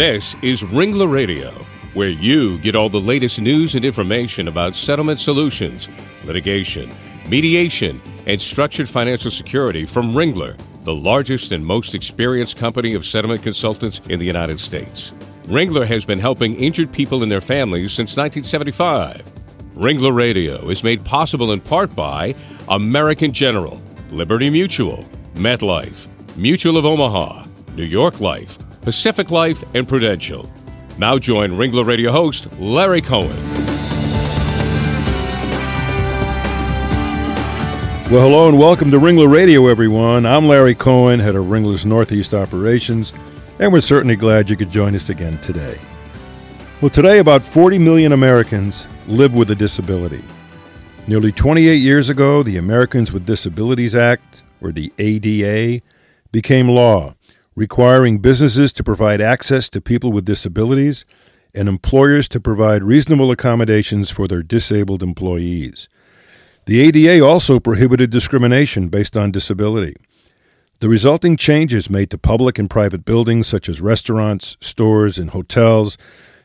This 0.00 0.34
is 0.40 0.62
Ringler 0.62 1.12
Radio, 1.12 1.50
where 1.92 2.08
you 2.08 2.56
get 2.60 2.74
all 2.74 2.88
the 2.88 2.98
latest 2.98 3.38
news 3.38 3.74
and 3.74 3.84
information 3.84 4.48
about 4.48 4.74
settlement 4.74 5.20
solutions, 5.20 5.90
litigation, 6.24 6.90
mediation, 7.28 8.00
and 8.26 8.40
structured 8.40 8.88
financial 8.88 9.30
security 9.30 9.84
from 9.84 10.14
Ringler, 10.14 10.56
the 10.84 10.94
largest 10.94 11.52
and 11.52 11.66
most 11.66 11.94
experienced 11.94 12.56
company 12.56 12.94
of 12.94 13.04
settlement 13.04 13.42
consultants 13.42 14.00
in 14.08 14.18
the 14.18 14.24
United 14.24 14.58
States. 14.58 15.10
Ringler 15.44 15.86
has 15.86 16.06
been 16.06 16.18
helping 16.18 16.54
injured 16.54 16.90
people 16.90 17.22
and 17.22 17.30
their 17.30 17.42
families 17.42 17.92
since 17.92 18.16
1975. 18.16 19.20
Ringler 19.76 20.14
Radio 20.14 20.70
is 20.70 20.82
made 20.82 21.04
possible 21.04 21.52
in 21.52 21.60
part 21.60 21.94
by 21.94 22.34
American 22.70 23.34
General, 23.34 23.78
Liberty 24.10 24.48
Mutual, 24.48 25.04
MetLife, 25.34 26.08
Mutual 26.38 26.78
of 26.78 26.86
Omaha, 26.86 27.44
New 27.76 27.84
York 27.84 28.18
Life, 28.22 28.56
Pacific 28.82 29.30
Life, 29.30 29.62
and 29.74 29.86
Prudential. 29.86 30.48
Now 30.98 31.18
join 31.18 31.50
Ringler 31.50 31.84
Radio 31.84 32.12
host 32.12 32.50
Larry 32.58 33.02
Cohen. 33.02 33.36
Well, 38.10 38.22
hello 38.22 38.48
and 38.48 38.58
welcome 38.58 38.90
to 38.90 38.98
Ringler 38.98 39.30
Radio, 39.30 39.66
everyone. 39.66 40.24
I'm 40.24 40.48
Larry 40.48 40.74
Cohen, 40.74 41.20
head 41.20 41.36
of 41.36 41.46
Ringler's 41.46 41.84
Northeast 41.84 42.32
Operations, 42.32 43.12
and 43.58 43.70
we're 43.70 43.80
certainly 43.80 44.16
glad 44.16 44.48
you 44.48 44.56
could 44.56 44.70
join 44.70 44.94
us 44.94 45.10
again 45.10 45.36
today. 45.38 45.78
Well, 46.80 46.90
today, 46.90 47.18
about 47.18 47.44
40 47.44 47.78
million 47.78 48.12
Americans 48.12 48.86
live 49.06 49.34
with 49.34 49.50
a 49.50 49.54
disability. 49.54 50.24
Nearly 51.06 51.32
28 51.32 51.74
years 51.74 52.08
ago, 52.08 52.42
the 52.42 52.56
Americans 52.56 53.12
with 53.12 53.26
Disabilities 53.26 53.94
Act, 53.94 54.42
or 54.62 54.72
the 54.72 54.90
ADA, 54.98 55.84
became 56.32 56.68
law 56.68 57.14
requiring 57.60 58.16
businesses 58.16 58.72
to 58.72 58.82
provide 58.82 59.20
access 59.20 59.68
to 59.68 59.82
people 59.82 60.10
with 60.12 60.24
disabilities 60.24 61.04
and 61.54 61.68
employers 61.68 62.26
to 62.26 62.40
provide 62.40 62.82
reasonable 62.82 63.30
accommodations 63.30 64.10
for 64.10 64.26
their 64.26 64.42
disabled 64.42 65.02
employees. 65.02 65.86
The 66.64 66.80
ADA 66.80 67.22
also 67.22 67.60
prohibited 67.60 68.08
discrimination 68.08 68.88
based 68.88 69.14
on 69.14 69.30
disability. 69.30 69.94
The 70.78 70.88
resulting 70.88 71.36
changes 71.36 71.90
made 71.90 72.08
to 72.12 72.16
public 72.16 72.58
and 72.58 72.70
private 72.70 73.04
buildings 73.04 73.46
such 73.46 73.68
as 73.68 73.82
restaurants, 73.82 74.56
stores, 74.62 75.18
and 75.18 75.28
hotels 75.28 75.98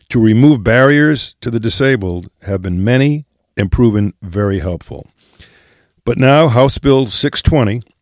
to 0.10 0.20
remove 0.20 0.66
barriers 0.66 1.38
to 1.40 1.50
the 1.50 1.62
disabled 1.62 2.28
have 2.42 2.62
been 2.62 2.84
many 2.84 3.26
and 3.56 3.72
proven 3.72 4.14
very 4.22 4.60
helpful. 4.60 5.08
But 6.04 6.20
now, 6.20 6.50
House 6.50 6.78
Bill 6.78 7.08
620 7.08 7.95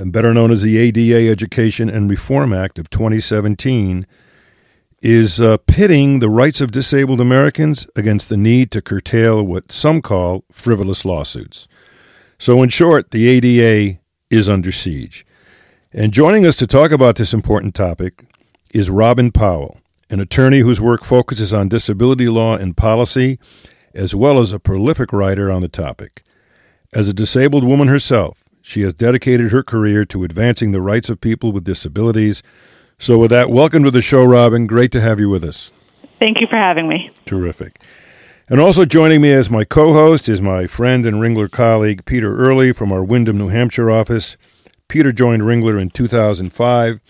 and 0.00 0.14
better 0.14 0.32
known 0.32 0.50
as 0.50 0.62
the 0.62 0.78
ADA 0.78 1.30
Education 1.30 1.90
and 1.90 2.08
Reform 2.08 2.54
Act 2.54 2.78
of 2.78 2.88
2017, 2.88 4.06
is 5.02 5.42
uh, 5.42 5.58
pitting 5.66 6.18
the 6.18 6.30
rights 6.30 6.62
of 6.62 6.70
disabled 6.70 7.20
Americans 7.20 7.88
against 7.94 8.30
the 8.30 8.36
need 8.36 8.70
to 8.70 8.80
curtail 8.80 9.44
what 9.44 9.70
some 9.70 10.00
call 10.00 10.44
frivolous 10.50 11.04
lawsuits. 11.04 11.68
So, 12.38 12.62
in 12.62 12.70
short, 12.70 13.10
the 13.10 13.28
ADA 13.28 14.00
is 14.30 14.48
under 14.48 14.72
siege. 14.72 15.26
And 15.92 16.12
joining 16.12 16.46
us 16.46 16.56
to 16.56 16.66
talk 16.66 16.92
about 16.92 17.16
this 17.16 17.34
important 17.34 17.74
topic 17.74 18.24
is 18.72 18.88
Robyn 18.88 19.32
Powell, 19.32 19.80
an 20.08 20.20
attorney 20.20 20.60
whose 20.60 20.80
work 20.80 21.04
focuses 21.04 21.52
on 21.52 21.68
disability 21.68 22.28
law 22.28 22.56
and 22.56 22.74
policy, 22.74 23.38
as 23.94 24.14
well 24.14 24.38
as 24.38 24.54
a 24.54 24.60
prolific 24.60 25.12
writer 25.12 25.50
on 25.50 25.60
the 25.60 25.68
topic. 25.68 26.22
As 26.94 27.08
a 27.08 27.14
disabled 27.14 27.64
woman 27.64 27.88
herself, 27.88 28.49
she 28.62 28.82
has 28.82 28.94
dedicated 28.94 29.52
her 29.52 29.62
career 29.62 30.04
to 30.06 30.24
advancing 30.24 30.72
the 30.72 30.80
rights 30.80 31.08
of 31.08 31.20
people 31.20 31.52
with 31.52 31.64
disabilities. 31.64 32.42
So, 32.98 33.18
with 33.18 33.30
that, 33.30 33.50
welcome 33.50 33.82
to 33.84 33.90
the 33.90 34.02
show, 34.02 34.24
Robyn. 34.24 34.66
Great 34.66 34.92
to 34.92 35.00
have 35.00 35.18
you 35.18 35.30
with 35.30 35.42
us. 35.42 35.72
Thank 36.18 36.40
you 36.40 36.46
for 36.46 36.56
having 36.56 36.88
me. 36.88 37.10
Terrific. 37.24 37.80
And 38.48 38.60
also 38.60 38.84
joining 38.84 39.22
me 39.22 39.32
as 39.32 39.50
my 39.50 39.64
co 39.64 39.92
host 39.92 40.28
is 40.28 40.42
my 40.42 40.66
friend 40.66 41.06
and 41.06 41.16
Ringler 41.16 41.50
colleague, 41.50 42.04
Peter 42.04 42.36
Early 42.36 42.72
from 42.72 42.92
our 42.92 43.02
Windham, 43.02 43.38
New 43.38 43.48
Hampshire 43.48 43.90
office. 43.90 44.36
Peter 44.88 45.12
joined 45.12 45.42
Ringler 45.42 45.80
in 45.80 45.88
2005 45.88 47.00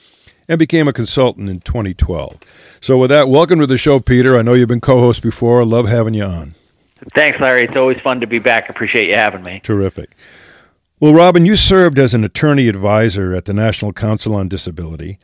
and 0.49 0.59
became 0.59 0.87
a 0.87 0.93
consultant 0.93 1.49
in 1.49 1.61
2012. 1.61 2.39
So, 2.81 2.99
with 2.99 3.11
that, 3.11 3.29
welcome 3.29 3.59
to 3.59 3.67
the 3.67 3.79
show, 3.79 3.99
Peter. 4.01 4.39
I 4.39 4.43
know 4.43 4.53
you've 4.53 4.69
been 4.69 4.81
co 4.81 5.01
host 5.01 5.23
before. 5.23 5.65
Love 5.65 5.89
having 5.89 6.15
you 6.15 6.25
on. 6.25 6.55
Thanks, 7.15 7.39
Larry. 7.41 7.63
It's 7.63 7.77
always 7.77 7.99
fun 8.05 8.21
to 8.21 8.27
be 8.27 8.39
back. 8.39 8.69
Appreciate 8.69 9.09
you 9.09 9.15
having 9.15 9.43
me. 9.43 9.61
Terrific. 9.65 10.15
Well, 11.01 11.15
Robyn, 11.15 11.47
you 11.47 11.57
served 11.57 11.99
as 11.99 12.13
an 12.13 12.25
attorney 12.25 12.69
advisor 12.69 13.35
at 13.35 13.47
the 13.47 13.55
National 13.55 13.91
Council 13.91 14.35
on 14.35 14.49
Disability, 14.49 15.19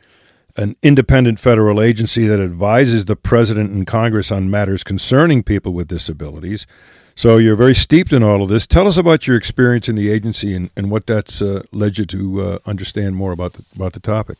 an 0.55 0.75
independent 0.81 1.39
federal 1.39 1.83
agency 1.83 2.25
that 2.25 2.39
advises 2.39 3.05
the 3.05 3.15
president 3.15 3.69
and 3.69 3.85
Congress 3.85 4.31
on 4.31 4.49
matters 4.49 4.83
concerning 4.83 5.43
people 5.43 5.73
with 5.73 5.87
disabilities. 5.87 6.65
So 7.13 7.37
you're 7.37 7.55
very 7.55 7.75
steeped 7.75 8.11
in 8.11 8.23
all 8.23 8.41
of 8.41 8.49
this. 8.49 8.65
Tell 8.65 8.87
us 8.87 8.97
about 8.97 9.27
your 9.27 9.37
experience 9.37 9.87
in 9.87 9.95
the 9.95 10.09
agency 10.09 10.55
and, 10.55 10.71
and 10.75 10.89
what 10.89 11.05
that's 11.05 11.43
uh, 11.43 11.61
led 11.71 11.99
you 11.99 12.05
to 12.05 12.41
uh, 12.41 12.59
understand 12.65 13.15
more 13.15 13.31
about 13.31 13.53
the, 13.53 13.63
about 13.75 13.93
the 13.93 13.99
topic. 13.99 14.39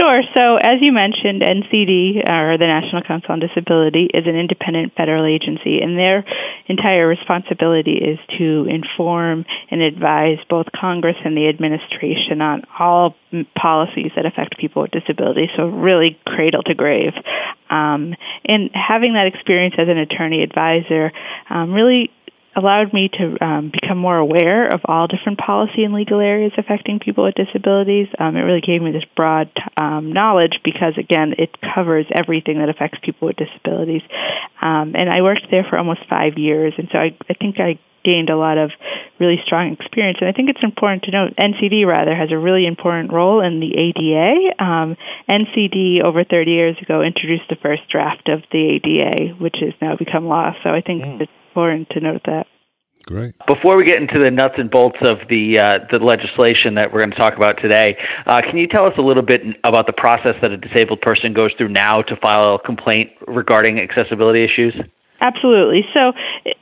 Sure. 0.00 0.22
So, 0.34 0.56
as 0.56 0.80
you 0.80 0.92
mentioned, 0.92 1.42
NCD, 1.42 2.26
or 2.26 2.58
the 2.58 2.66
National 2.66 3.02
Council 3.02 3.30
on 3.30 3.38
Disability, 3.38 4.10
is 4.12 4.26
an 4.26 4.34
independent 4.34 4.92
federal 4.96 5.24
agency, 5.24 5.78
and 5.78 5.96
their 5.96 6.24
entire 6.66 7.06
responsibility 7.06 7.92
is 8.02 8.18
to 8.38 8.66
inform 8.68 9.44
and 9.70 9.82
advise 9.82 10.38
both 10.50 10.66
Congress 10.74 11.16
and 11.24 11.36
the 11.36 11.48
administration 11.48 12.40
on 12.40 12.62
all 12.78 13.14
policies 13.54 14.10
that 14.16 14.26
affect 14.26 14.58
people 14.58 14.82
with 14.82 14.90
disabilities. 14.90 15.50
So, 15.56 15.66
really 15.66 16.18
cradle 16.26 16.64
to 16.64 16.74
grave. 16.74 17.12
Um, 17.70 18.14
and 18.44 18.70
having 18.74 19.14
that 19.14 19.30
experience 19.32 19.74
as 19.78 19.88
an 19.88 19.98
attorney 19.98 20.42
advisor 20.42 21.12
um, 21.50 21.72
really 21.72 22.10
allowed 22.56 22.92
me 22.92 23.10
to 23.18 23.44
um, 23.44 23.70
become 23.70 23.98
more 23.98 24.16
aware 24.16 24.66
of 24.68 24.80
all 24.84 25.06
different 25.06 25.38
policy 25.38 25.84
and 25.84 25.94
legal 25.94 26.20
areas 26.20 26.52
affecting 26.56 26.98
people 26.98 27.24
with 27.24 27.34
disabilities. 27.34 28.08
Um, 28.18 28.36
it 28.36 28.42
really 28.42 28.60
gave 28.60 28.82
me 28.82 28.92
this 28.92 29.04
broad 29.16 29.50
um, 29.76 30.12
knowledge 30.12 30.60
because, 30.64 30.94
again, 30.98 31.34
it 31.38 31.50
covers 31.74 32.06
everything 32.14 32.58
that 32.58 32.68
affects 32.68 32.98
people 33.02 33.28
with 33.28 33.36
disabilities. 33.36 34.02
Um, 34.62 34.94
and 34.94 35.10
I 35.10 35.22
worked 35.22 35.46
there 35.50 35.66
for 35.68 35.78
almost 35.78 36.00
five 36.08 36.38
years, 36.38 36.74
and 36.78 36.88
so 36.92 36.98
I, 36.98 37.16
I 37.28 37.34
think 37.34 37.56
I 37.58 37.78
gained 38.04 38.30
a 38.30 38.36
lot 38.36 38.58
of 38.58 38.70
really 39.18 39.36
strong 39.44 39.72
experience. 39.72 40.18
And 40.20 40.28
I 40.28 40.32
think 40.32 40.50
it's 40.50 40.62
important 40.62 41.04
to 41.04 41.10
note 41.10 41.34
NCD 41.40 41.86
rather 41.86 42.14
has 42.14 42.30
a 42.30 42.38
really 42.38 42.66
important 42.66 43.12
role 43.12 43.40
in 43.40 43.60
the 43.60 43.72
ADA. 43.72 44.62
Um, 44.62 44.96
NCD 45.30 46.02
over 46.02 46.24
30 46.24 46.50
years 46.50 46.76
ago 46.82 47.02
introduced 47.02 47.48
the 47.48 47.56
first 47.62 47.82
draft 47.90 48.28
of 48.28 48.42
the 48.52 48.78
ADA, 48.78 49.34
which 49.40 49.56
has 49.60 49.72
now 49.80 49.96
become 49.96 50.26
law. 50.26 50.52
So 50.62 50.70
I 50.70 50.80
think 50.80 51.02
mm. 51.02 51.20
it's 51.20 51.32
important 51.50 51.88
to 51.90 52.00
note 52.00 52.22
that. 52.26 52.46
Great. 53.06 53.34
Before 53.46 53.76
we 53.76 53.84
get 53.84 53.98
into 53.98 54.18
the 54.18 54.30
nuts 54.30 54.54
and 54.56 54.70
bolts 54.70 54.96
of 55.02 55.28
the 55.28 55.60
uh, 55.60 55.84
the 55.92 56.02
legislation 56.02 56.76
that 56.76 56.90
we're 56.90 57.00
going 57.00 57.10
to 57.10 57.18
talk 57.18 57.36
about 57.36 57.60
today, 57.60 57.96
uh, 58.26 58.40
can 58.40 58.56
you 58.56 58.66
tell 58.66 58.86
us 58.86 58.94
a 58.96 59.02
little 59.02 59.22
bit 59.22 59.42
about 59.62 59.84
the 59.86 59.92
process 59.92 60.32
that 60.40 60.50
a 60.50 60.56
disabled 60.56 61.02
person 61.02 61.34
goes 61.34 61.50
through 61.58 61.68
now 61.68 62.00
to 62.00 62.16
file 62.22 62.54
a 62.54 62.58
complaint 62.64 63.10
regarding 63.28 63.78
accessibility 63.78 64.42
issues? 64.42 64.74
Absolutely. 65.20 65.82
So, 65.94 66.12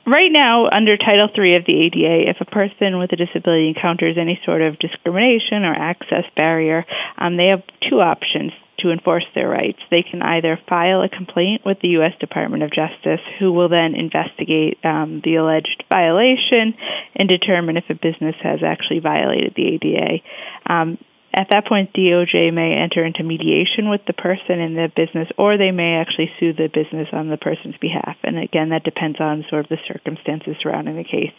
right 0.05 0.31
now, 0.31 0.69
under 0.73 0.95
Title 0.95 1.27
III 1.27 1.57
of 1.57 1.65
the 1.65 1.73
ADA, 1.73 2.29
if 2.29 2.37
a 2.39 2.45
person 2.45 2.97
with 2.99 3.11
a 3.11 3.17
disability 3.17 3.67
encounters 3.67 4.15
any 4.19 4.39
sort 4.45 4.61
of 4.61 4.79
discrimination 4.79 5.65
or 5.65 5.73
access 5.73 6.23
barrier, 6.37 6.85
um, 7.17 7.35
they 7.35 7.47
have 7.47 7.63
two 7.89 7.99
options 7.99 8.53
to 8.79 8.91
enforce 8.91 9.25
their 9.33 9.49
rights. 9.49 9.79
They 9.89 10.03
can 10.03 10.21
either 10.21 10.59
file 10.69 11.01
a 11.01 11.09
complaint 11.09 11.61
with 11.65 11.79
the 11.81 11.99
U.S. 11.99 12.13
Department 12.19 12.63
of 12.63 12.69
Justice, 12.69 13.21
who 13.39 13.51
will 13.51 13.69
then 13.69 13.95
investigate 13.95 14.77
um, 14.83 15.21
the 15.23 15.35
alleged 15.35 15.83
violation 15.89 16.75
and 17.15 17.27
determine 17.27 17.77
if 17.77 17.85
a 17.89 17.95
business 17.95 18.35
has 18.43 18.59
actually 18.65 18.99
violated 18.99 19.53
the 19.55 19.75
ADA. 19.75 20.21
Um, 20.71 20.97
at 21.33 21.47
that 21.49 21.65
point, 21.67 21.93
DOJ 21.93 22.53
may 22.53 22.77
enter 22.77 23.03
into 23.03 23.23
mediation 23.23 23.89
with 23.89 24.01
the 24.05 24.13
person 24.13 24.61
and 24.61 24.77
the 24.77 24.91
business, 24.95 25.27
or 25.37 25.57
they 25.57 25.71
may 25.71 25.95
actually 25.95 26.29
sue 26.39 26.53
the 26.53 26.69
business 26.69 27.07
on 27.11 27.29
the 27.29 27.37
person's 27.37 27.77
behalf. 27.81 28.17
And 28.23 28.37
again, 28.37 28.69
that 28.69 28.83
depends 28.83 29.19
on 29.19 29.45
sort 29.49 29.65
of 29.65 29.69
the 29.69 29.81
circumstances 29.87 30.55
surrounding 30.61 30.95
the 30.95 31.03
case. 31.03 31.33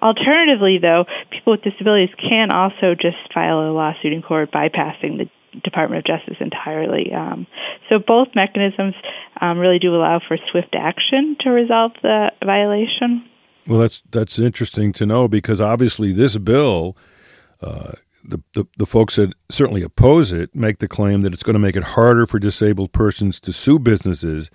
Alternatively, 0.00 0.78
though, 0.80 1.04
people 1.30 1.52
with 1.52 1.62
disabilities 1.62 2.14
can 2.16 2.52
also 2.52 2.94
just 2.94 3.20
file 3.32 3.60
a 3.60 3.72
lawsuit 3.72 4.12
in 4.12 4.22
court 4.22 4.50
bypassing 4.50 5.18
the 5.18 5.28
Department 5.62 6.00
of 6.00 6.04
Justice 6.06 6.36
entirely. 6.40 7.12
Um, 7.12 7.46
so 7.88 7.98
both 7.98 8.28
mechanisms 8.34 8.94
um, 9.40 9.58
really 9.58 9.78
do 9.78 9.94
allow 9.94 10.20
for 10.26 10.36
swift 10.50 10.74
action 10.74 11.36
to 11.40 11.50
resolve 11.50 11.92
the 12.02 12.32
violation. 12.44 13.28
Well, 13.66 13.78
that's 13.78 14.02
that's 14.10 14.38
interesting 14.38 14.92
to 14.94 15.06
know 15.06 15.28
because 15.28 15.60
obviously 15.60 16.12
this 16.12 16.36
bill, 16.38 16.96
uh, 17.62 17.92
the, 18.24 18.42
the 18.54 18.66
the 18.78 18.86
folks 18.86 19.16
that 19.16 19.32
certainly 19.50 19.82
oppose 19.82 20.32
it 20.32 20.54
make 20.54 20.78
the 20.78 20.88
claim 20.88 21.22
that 21.22 21.32
it's 21.32 21.42
going 21.42 21.54
to 21.54 21.60
make 21.60 21.76
it 21.76 21.84
harder 21.84 22.26
for 22.26 22.38
disabled 22.38 22.92
persons 22.92 23.38
to 23.40 23.52
sue 23.52 23.78
businesses 23.78 24.50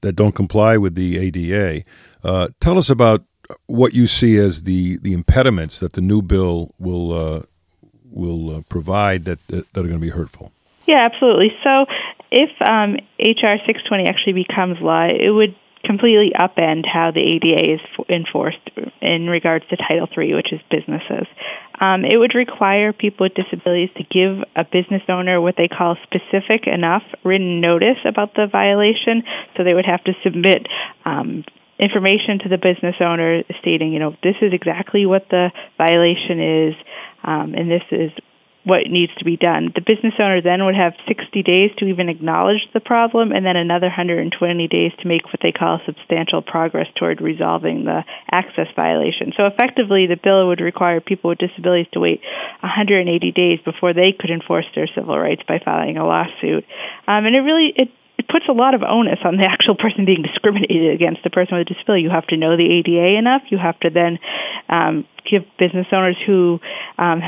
that 0.00 0.14
don't 0.14 0.34
comply 0.34 0.76
with 0.76 0.94
the 0.94 1.18
ADA. 1.18 1.84
Uh, 2.24 2.48
tell 2.60 2.78
us 2.78 2.90
about 2.90 3.24
what 3.66 3.94
you 3.94 4.06
see 4.06 4.36
as 4.36 4.64
the 4.64 4.98
the 4.98 5.12
impediments 5.12 5.80
that 5.80 5.92
the 5.94 6.00
new 6.00 6.22
bill 6.22 6.74
will 6.78 7.12
uh, 7.12 7.42
will 8.10 8.56
uh, 8.56 8.60
provide 8.68 9.24
that, 9.24 9.46
that, 9.48 9.64
are 9.76 9.82
going 9.82 9.92
to 9.92 9.98
be 9.98 10.10
hurtful? 10.10 10.52
Yeah, 10.86 11.08
absolutely. 11.10 11.52
So 11.64 11.86
if 12.30 12.50
um, 12.60 12.96
HR 13.18 13.56
620 13.64 14.06
actually 14.06 14.44
becomes 14.44 14.76
law, 14.80 15.06
it 15.06 15.30
would 15.30 15.54
completely 15.84 16.32
upend 16.38 16.84
how 16.86 17.10
the 17.10 17.20
ADA 17.20 17.74
is 17.74 17.80
enforced 18.08 18.70
in 19.00 19.26
regards 19.26 19.64
to 19.68 19.76
Title 19.76 20.08
III, 20.16 20.34
which 20.34 20.52
is 20.52 20.60
businesses. 20.70 21.26
Um, 21.80 22.04
it 22.04 22.16
would 22.16 22.34
require 22.34 22.92
people 22.92 23.26
with 23.26 23.34
disabilities 23.34 23.90
to 23.96 24.04
give 24.04 24.44
a 24.54 24.64
business 24.64 25.02
owner 25.08 25.40
what 25.40 25.56
they 25.56 25.68
call 25.68 25.96
specific 26.02 26.66
enough 26.66 27.02
written 27.24 27.60
notice 27.60 27.98
about 28.04 28.34
the 28.34 28.46
violation. 28.50 29.24
So 29.56 29.64
they 29.64 29.74
would 29.74 29.86
have 29.86 30.04
to 30.04 30.12
submit 30.22 30.66
um, 31.04 31.44
information 31.78 32.38
to 32.40 32.48
the 32.48 32.58
business 32.58 32.96
owner 33.00 33.42
stating, 33.60 33.92
you 33.92 33.98
know, 33.98 34.14
this 34.22 34.36
is 34.40 34.52
exactly 34.52 35.06
what 35.06 35.28
the 35.30 35.50
violation 35.78 36.68
is, 36.68 36.74
um, 37.24 37.54
and 37.54 37.70
this 37.70 37.82
is 37.90 38.10
what 38.64 38.86
needs 38.88 39.12
to 39.18 39.24
be 39.24 39.36
done. 39.36 39.72
The 39.74 39.82
business 39.82 40.14
owner 40.20 40.40
then 40.40 40.64
would 40.64 40.76
have 40.76 40.94
60 41.08 41.42
days 41.42 41.70
to 41.78 41.86
even 41.86 42.08
acknowledge 42.08 42.62
the 42.72 42.80
problem 42.80 43.32
and 43.32 43.44
then 43.44 43.56
another 43.56 43.86
120 43.90 44.30
days 44.68 44.92
to 45.02 45.08
make 45.08 45.26
what 45.26 45.42
they 45.42 45.50
call 45.50 45.80
substantial 45.84 46.42
progress 46.42 46.86
toward 46.94 47.20
resolving 47.20 47.84
the 47.84 48.04
access 48.30 48.68
violation. 48.76 49.32
So 49.36 49.46
effectively, 49.46 50.06
the 50.06 50.20
bill 50.22 50.46
would 50.48 50.60
require 50.60 51.00
people 51.00 51.30
with 51.30 51.38
disabilities 51.38 51.90
to 51.92 52.00
wait 52.00 52.20
180 52.60 53.02
days 53.32 53.58
before 53.64 53.94
they 53.94 54.14
could 54.14 54.30
enforce 54.30 54.66
their 54.74 54.88
civil 54.94 55.18
rights 55.18 55.42
by 55.46 55.58
filing 55.58 55.98
a 55.98 56.06
lawsuit. 56.06 56.64
Um, 57.08 57.26
and 57.26 57.34
it 57.34 57.42
really 57.42 57.72
it 57.74 57.90
it 58.18 58.28
puts 58.28 58.46
a 58.48 58.52
lot 58.52 58.74
of 58.74 58.82
onus 58.82 59.18
on 59.24 59.36
the 59.36 59.48
actual 59.50 59.74
person 59.74 60.04
being 60.04 60.22
discriminated 60.22 60.94
against, 60.94 61.24
the 61.24 61.30
person 61.30 61.58
with 61.58 61.66
a 61.66 61.74
disability. 61.74 62.02
You 62.02 62.10
have 62.10 62.26
to 62.28 62.36
know 62.36 62.56
the 62.56 62.70
ADA 62.78 63.18
enough. 63.18 63.42
You 63.50 63.58
have 63.58 63.78
to 63.80 63.90
then 63.90 64.18
um, 64.68 65.04
give 65.28 65.42
business 65.58 65.86
owners 65.90 66.16
who 66.24 66.60
um, 66.98 67.22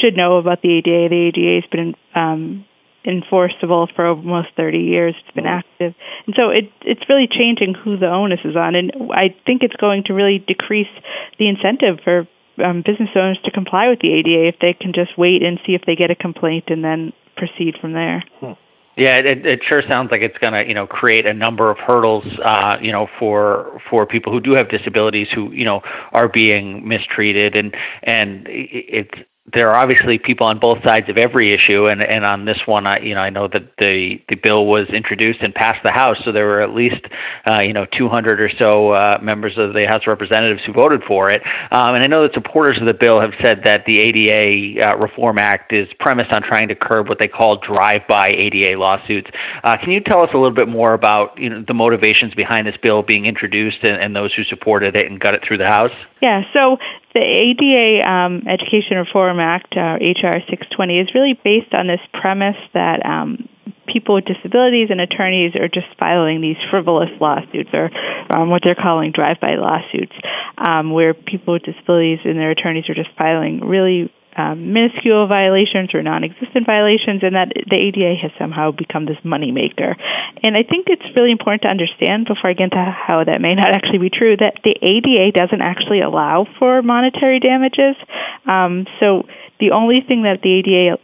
should 0.00 0.16
know 0.16 0.36
about 0.36 0.62
the 0.62 0.78
ADA. 0.78 1.08
The 1.08 1.32
ADA 1.32 1.54
has 1.56 1.70
been 1.70 1.94
um, 2.14 2.64
enforceable 3.04 3.88
for 3.94 4.06
almost 4.06 4.48
30 4.56 4.78
years. 4.78 5.14
It's 5.20 5.34
been 5.34 5.46
active, 5.46 5.94
and 6.26 6.34
so 6.36 6.50
it 6.50 6.70
it's 6.82 7.08
really 7.08 7.28
changing 7.30 7.74
who 7.74 7.96
the 7.96 8.08
onus 8.08 8.40
is 8.44 8.56
on. 8.56 8.74
And 8.74 8.92
I 9.12 9.34
think 9.46 9.62
it's 9.62 9.76
going 9.76 10.04
to 10.06 10.14
really 10.14 10.38
decrease 10.38 10.90
the 11.38 11.48
incentive 11.48 12.00
for 12.04 12.28
um, 12.62 12.82
business 12.84 13.10
owners 13.14 13.38
to 13.44 13.50
comply 13.50 13.88
with 13.88 14.00
the 14.00 14.12
ADA 14.12 14.48
if 14.48 14.56
they 14.60 14.72
can 14.72 14.92
just 14.92 15.16
wait 15.16 15.42
and 15.42 15.60
see 15.66 15.74
if 15.74 15.82
they 15.86 15.94
get 15.94 16.10
a 16.10 16.16
complaint 16.16 16.64
and 16.68 16.82
then 16.82 17.12
proceed 17.36 17.74
from 17.80 17.92
there. 17.92 18.24
Hmm. 18.40 18.52
Yeah, 18.96 19.18
it, 19.18 19.44
it 19.44 19.60
sure 19.70 19.82
sounds 19.90 20.10
like 20.10 20.22
it's 20.22 20.38
going 20.38 20.54
to, 20.54 20.66
you 20.66 20.72
know, 20.72 20.86
create 20.86 21.26
a 21.26 21.34
number 21.34 21.70
of 21.70 21.76
hurdles, 21.76 22.24
uh, 22.42 22.76
you 22.80 22.92
know, 22.92 23.08
for 23.18 23.78
for 23.90 24.06
people 24.06 24.32
who 24.32 24.40
do 24.40 24.52
have 24.56 24.70
disabilities 24.70 25.28
who, 25.34 25.52
you 25.52 25.66
know, 25.66 25.82
are 26.12 26.28
being 26.28 26.88
mistreated, 26.88 27.58
and 27.58 27.74
and 28.04 28.46
it's 28.48 29.12
there 29.52 29.68
are 29.68 29.76
obviously 29.76 30.18
people 30.18 30.46
on 30.46 30.58
both 30.58 30.78
sides 30.84 31.08
of 31.08 31.16
every 31.16 31.52
issue, 31.52 31.86
and, 31.86 32.02
and 32.02 32.24
on 32.24 32.44
this 32.44 32.58
one, 32.66 32.86
I 32.86 32.98
you 33.00 33.14
know 33.14 33.20
I 33.20 33.30
know 33.30 33.46
that 33.46 33.76
the 33.78 34.18
the 34.28 34.36
bill 34.36 34.66
was 34.66 34.88
introduced 34.92 35.38
and 35.40 35.54
passed 35.54 35.78
the 35.84 35.92
House, 35.92 36.16
so 36.24 36.32
there 36.32 36.46
were 36.46 36.62
at 36.62 36.74
least 36.74 37.00
uh, 37.48 37.60
you 37.62 37.72
know 37.72 37.86
200 37.96 38.40
or 38.40 38.50
so 38.60 38.90
uh, 38.90 39.18
members 39.22 39.52
of 39.56 39.72
the 39.72 39.86
House 39.88 40.02
of 40.02 40.08
Representatives 40.08 40.62
who 40.66 40.72
voted 40.72 41.02
for 41.06 41.30
it, 41.30 41.42
um, 41.70 41.94
and 41.94 42.02
I 42.02 42.08
know 42.08 42.22
that 42.22 42.34
supporters 42.34 42.78
of 42.80 42.88
the 42.88 42.94
bill 42.94 43.20
have 43.20 43.32
said 43.44 43.62
that 43.64 43.84
the 43.86 44.00
ADA 44.00 44.82
uh, 44.82 44.98
Reform 44.98 45.38
Act 45.38 45.72
is 45.72 45.86
premised 46.00 46.34
on 46.34 46.42
trying 46.42 46.68
to 46.68 46.74
curb 46.74 47.08
what 47.08 47.18
they 47.20 47.28
call 47.28 47.60
drive-by 47.60 48.34
ADA 48.36 48.76
lawsuits. 48.76 49.30
Uh, 49.62 49.76
can 49.78 49.92
you 49.92 50.00
tell 50.00 50.24
us 50.24 50.30
a 50.34 50.36
little 50.36 50.54
bit 50.54 50.68
more 50.68 50.92
about 50.92 51.38
you 51.38 51.50
know 51.50 51.62
the 51.66 51.74
motivations 51.74 52.34
behind 52.34 52.66
this 52.66 52.76
bill 52.82 53.04
being 53.04 53.26
introduced 53.26 53.78
and, 53.84 54.02
and 54.02 54.16
those 54.16 54.34
who 54.34 54.42
supported 54.44 54.96
it 54.96 55.06
and 55.06 55.20
got 55.20 55.34
it 55.34 55.42
through 55.46 55.58
the 55.58 55.70
House? 55.70 55.94
Yeah, 56.20 56.42
so 56.52 56.78
the 57.16 57.24
ADA 57.24 58.04
um, 58.04 58.44
Education 58.44 58.98
Reform 58.98 59.40
Act, 59.40 59.72
uh, 59.72 59.96
HR 59.96 60.36
620, 60.52 61.00
is 61.00 61.08
really 61.14 61.32
based 61.32 61.72
on 61.72 61.86
this 61.86 62.00
premise 62.12 62.60
that 62.74 63.00
um, 63.06 63.48
people 63.88 64.16
with 64.16 64.28
disabilities 64.28 64.88
and 64.90 65.00
attorneys 65.00 65.56
are 65.56 65.68
just 65.68 65.88
filing 65.98 66.42
these 66.42 66.60
frivolous 66.68 67.08
lawsuits 67.18 67.70
or 67.72 67.88
um, 68.36 68.50
what 68.50 68.60
they're 68.62 68.76
calling 68.76 69.12
drive-by 69.16 69.56
lawsuits, 69.56 70.12
um, 70.60 70.92
where 70.92 71.14
people 71.14 71.54
with 71.54 71.62
disabilities 71.62 72.20
and 72.24 72.36
their 72.36 72.50
attorneys 72.50 72.84
are 72.90 72.94
just 72.94 73.08
filing 73.16 73.64
really 73.64 74.12
um, 74.36 74.72
minuscule 74.72 75.26
violations 75.26 75.94
or 75.94 76.02
non-existent 76.02 76.66
violations, 76.66 77.22
and 77.22 77.34
that 77.34 77.52
the 77.54 77.80
ADA 77.80 78.14
has 78.20 78.30
somehow 78.38 78.70
become 78.70 79.06
this 79.06 79.16
moneymaker. 79.24 79.96
And 80.44 80.56
I 80.56 80.62
think 80.62 80.86
it's 80.88 81.04
really 81.16 81.32
important 81.32 81.62
to 81.62 81.68
understand 81.68 82.28
before 82.28 82.50
I 82.50 82.52
get 82.52 82.70
into 82.70 82.84
how 82.84 83.24
that 83.24 83.40
may 83.40 83.54
not 83.54 83.74
actually 83.74 83.98
be 83.98 84.10
true 84.10 84.36
that 84.36 84.60
the 84.62 84.76
ADA 84.82 85.32
doesn't 85.32 85.62
actually 85.62 86.00
allow 86.00 86.46
for 86.58 86.82
monetary 86.82 87.40
damages. 87.40 87.96
Um, 88.44 88.86
so 89.02 89.24
the 89.58 89.72
only 89.72 90.00
thing 90.06 90.22
that 90.22 90.42
the 90.42 90.60
ADA 90.60 91.00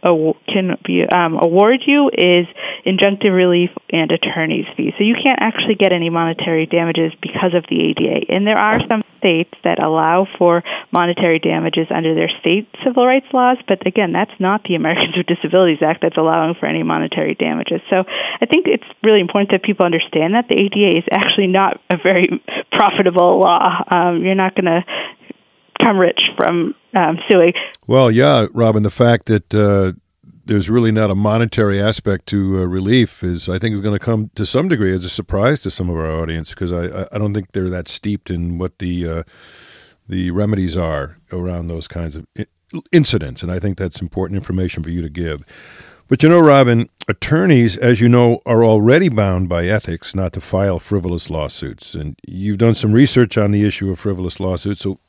can 0.47 0.77
be, 0.85 1.03
um, 1.09 1.39
award 1.41 1.81
you 1.85 2.09
is 2.13 2.45
injunctive 2.85 3.33
relief 3.33 3.69
and 3.91 4.11
attorney's 4.11 4.65
fees. 4.77 4.93
So 4.97 5.03
you 5.03 5.15
can't 5.15 5.39
actually 5.41 5.75
get 5.75 5.91
any 5.91 6.09
monetary 6.09 6.65
damages 6.65 7.13
because 7.21 7.53
of 7.55 7.65
the 7.69 7.79
ADA. 7.79 8.29
And 8.29 8.45
there 8.45 8.57
are 8.57 8.79
some 8.89 9.03
states 9.17 9.55
that 9.63 9.79
allow 9.81 10.27
for 10.37 10.63
monetary 10.91 11.39
damages 11.39 11.87
under 11.89 12.13
their 12.13 12.29
state 12.41 12.67
civil 12.83 13.07
rights 13.07 13.27
laws, 13.31 13.57
but 13.67 13.87
again, 13.87 14.11
that's 14.11 14.35
not 14.39 14.63
the 14.67 14.75
Americans 14.75 15.15
with 15.15 15.25
Disabilities 15.25 15.79
Act 15.81 16.03
that's 16.03 16.17
allowing 16.17 16.55
for 16.59 16.67
any 16.67 16.83
monetary 16.83 17.33
damages. 17.33 17.79
So 17.89 18.03
I 18.03 18.45
think 18.45 18.67
it's 18.67 18.85
really 19.01 19.21
important 19.21 19.51
that 19.51 19.63
people 19.63 19.85
understand 19.85 20.35
that 20.35 20.51
the 20.51 20.59
ADA 20.59 20.97
is 20.97 21.07
actually 21.09 21.47
not 21.47 21.79
a 21.89 21.97
very 21.97 22.27
profitable 22.71 23.39
law. 23.39 23.81
Um, 23.87 24.21
you're 24.21 24.35
not 24.35 24.55
going 24.55 24.67
to 24.67 24.83
become 25.77 25.97
rich 25.97 26.19
from 26.37 26.75
um, 26.95 27.17
suing. 27.29 27.53
Well, 27.87 28.11
yeah, 28.11 28.47
Robyn, 28.53 28.83
the 28.83 28.89
fact 28.89 29.25
that 29.25 29.53
uh, 29.53 29.93
there's 30.45 30.69
really 30.69 30.91
not 30.91 31.09
a 31.09 31.15
monetary 31.15 31.81
aspect 31.81 32.25
to 32.27 32.59
uh, 32.59 32.65
relief 32.65 33.23
is, 33.23 33.47
I 33.47 33.59
think, 33.59 33.75
is 33.75 33.81
going 33.81 33.97
to 33.97 34.03
come 34.03 34.29
to 34.35 34.45
some 34.45 34.67
degree 34.67 34.93
as 34.93 35.03
a 35.03 35.09
surprise 35.09 35.61
to 35.61 35.71
some 35.71 35.89
of 35.89 35.95
our 35.95 36.11
audience 36.11 36.51
because 36.51 36.71
I, 36.71 37.07
I 37.11 37.17
don't 37.17 37.33
think 37.33 37.51
they're 37.51 37.69
that 37.69 37.87
steeped 37.87 38.29
in 38.29 38.57
what 38.57 38.79
the 38.79 39.07
uh, 39.07 39.23
the 40.07 40.31
remedies 40.31 40.75
are 40.75 41.17
around 41.31 41.67
those 41.67 41.87
kinds 41.87 42.15
of 42.15 42.27
incidents, 42.91 43.41
and 43.41 43.51
I 43.51 43.59
think 43.59 43.77
that's 43.77 44.01
important 44.01 44.37
information 44.37 44.83
for 44.83 44.89
you 44.89 45.01
to 45.01 45.09
give. 45.09 45.45
But 46.09 46.21
you 46.21 46.29
know, 46.29 46.39
Robyn, 46.39 46.89
attorneys, 47.07 47.77
as 47.77 48.01
you 48.01 48.09
know, 48.09 48.39
are 48.45 48.63
already 48.63 49.09
bound 49.09 49.47
by 49.47 49.65
ethics 49.65 50.13
not 50.13 50.33
to 50.33 50.41
file 50.41 50.77
frivolous 50.79 51.29
lawsuits. 51.29 51.95
And 51.95 52.19
you've 52.27 52.57
done 52.57 52.75
some 52.75 52.91
research 52.91 53.37
on 53.37 53.51
the 53.51 53.65
issue 53.65 53.89
of 53.89 53.99
frivolous 53.99 54.39
lawsuits. 54.39 54.81
So 54.81 54.99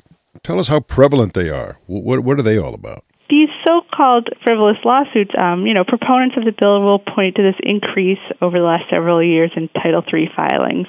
Tell 0.42 0.58
us 0.58 0.69
how 0.69 0.81
prevalent 0.81 1.34
they 1.34 1.48
are. 1.48 1.78
What, 1.86 2.20
what 2.20 2.38
are 2.38 2.42
they 2.42 2.58
all 2.58 2.75
about? 2.75 3.04
These 3.31 3.48
so-called 3.66 4.28
frivolous 4.44 4.76
lawsuits, 4.85 5.32
um, 5.40 5.66
you 5.66 5.73
know, 5.73 5.85
proponents 5.85 6.37
of 6.37 6.44
the 6.44 6.52
bill 6.52 6.82
will 6.82 6.99
point 6.99 7.37
to 7.37 7.42
this 7.42 7.56
increase 7.62 8.20
over 8.42 8.59
the 8.59 8.64
last 8.64 8.85
several 8.90 9.25
years 9.25 9.50
in 9.56 9.68
Title 9.68 10.04
III 10.04 10.28
filings, 10.37 10.87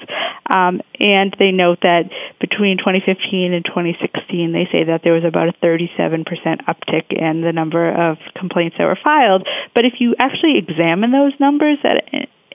um, 0.52 0.82
and 1.00 1.34
they 1.38 1.50
note 1.50 1.80
that 1.80 2.12
between 2.38 2.76
2015 2.76 3.54
and 3.54 3.64
2016, 3.64 4.52
they 4.52 4.68
say 4.70 4.84
that 4.84 5.00
there 5.02 5.16
was 5.16 5.24
about 5.24 5.48
a 5.48 5.56
37% 5.64 6.28
uptick 6.68 7.08
in 7.08 7.40
the 7.40 7.52
number 7.56 7.88
of 7.88 8.18
complaints 8.36 8.76
that 8.78 8.84
were 8.84 9.00
filed. 9.02 9.48
But 9.74 9.86
if 9.86 9.94
you 9.98 10.14
actually 10.20 10.60
examine 10.60 11.12
those 11.12 11.32
numbers, 11.40 11.78
that 11.82 12.04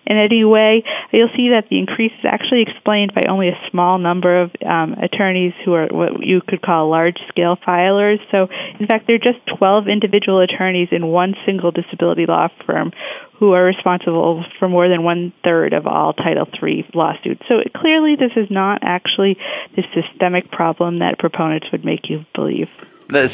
in 0.05 0.17
any 0.17 0.43
way, 0.43 0.83
you'll 1.11 1.29
see 1.35 1.49
that 1.49 1.69
the 1.69 1.77
increase 1.77 2.11
is 2.11 2.25
actually 2.25 2.63
explained 2.63 3.13
by 3.13 3.21
only 3.29 3.49
a 3.49 3.59
small 3.69 3.97
number 3.97 4.41
of 4.41 4.51
um, 4.65 4.93
attorneys 4.93 5.53
who 5.63 5.73
are 5.73 5.87
what 5.87 6.25
you 6.25 6.41
could 6.45 6.61
call 6.61 6.89
large 6.89 7.17
scale 7.29 7.55
filers. 7.55 8.17
So, 8.31 8.47
in 8.79 8.87
fact, 8.87 9.05
there 9.07 9.15
are 9.15 9.19
just 9.19 9.39
12 9.57 9.87
individual 9.87 10.41
attorneys 10.41 10.89
in 10.91 11.07
one 11.07 11.35
single 11.45 11.71
disability 11.71 12.25
law 12.25 12.49
firm 12.65 12.91
who 13.37 13.53
are 13.53 13.63
responsible 13.63 14.43
for 14.59 14.69
more 14.69 14.89
than 14.89 15.03
one 15.03 15.33
third 15.43 15.73
of 15.73 15.87
all 15.87 16.13
Title 16.13 16.47
III 16.61 16.85
lawsuits. 16.93 17.41
So, 17.47 17.61
clearly, 17.75 18.15
this 18.15 18.31
is 18.35 18.49
not 18.49 18.79
actually 18.83 19.37
the 19.75 19.83
systemic 19.93 20.51
problem 20.51 20.99
that 20.99 21.19
proponents 21.19 21.67
would 21.71 21.85
make 21.85 22.09
you 22.09 22.25
believe. 22.33 22.67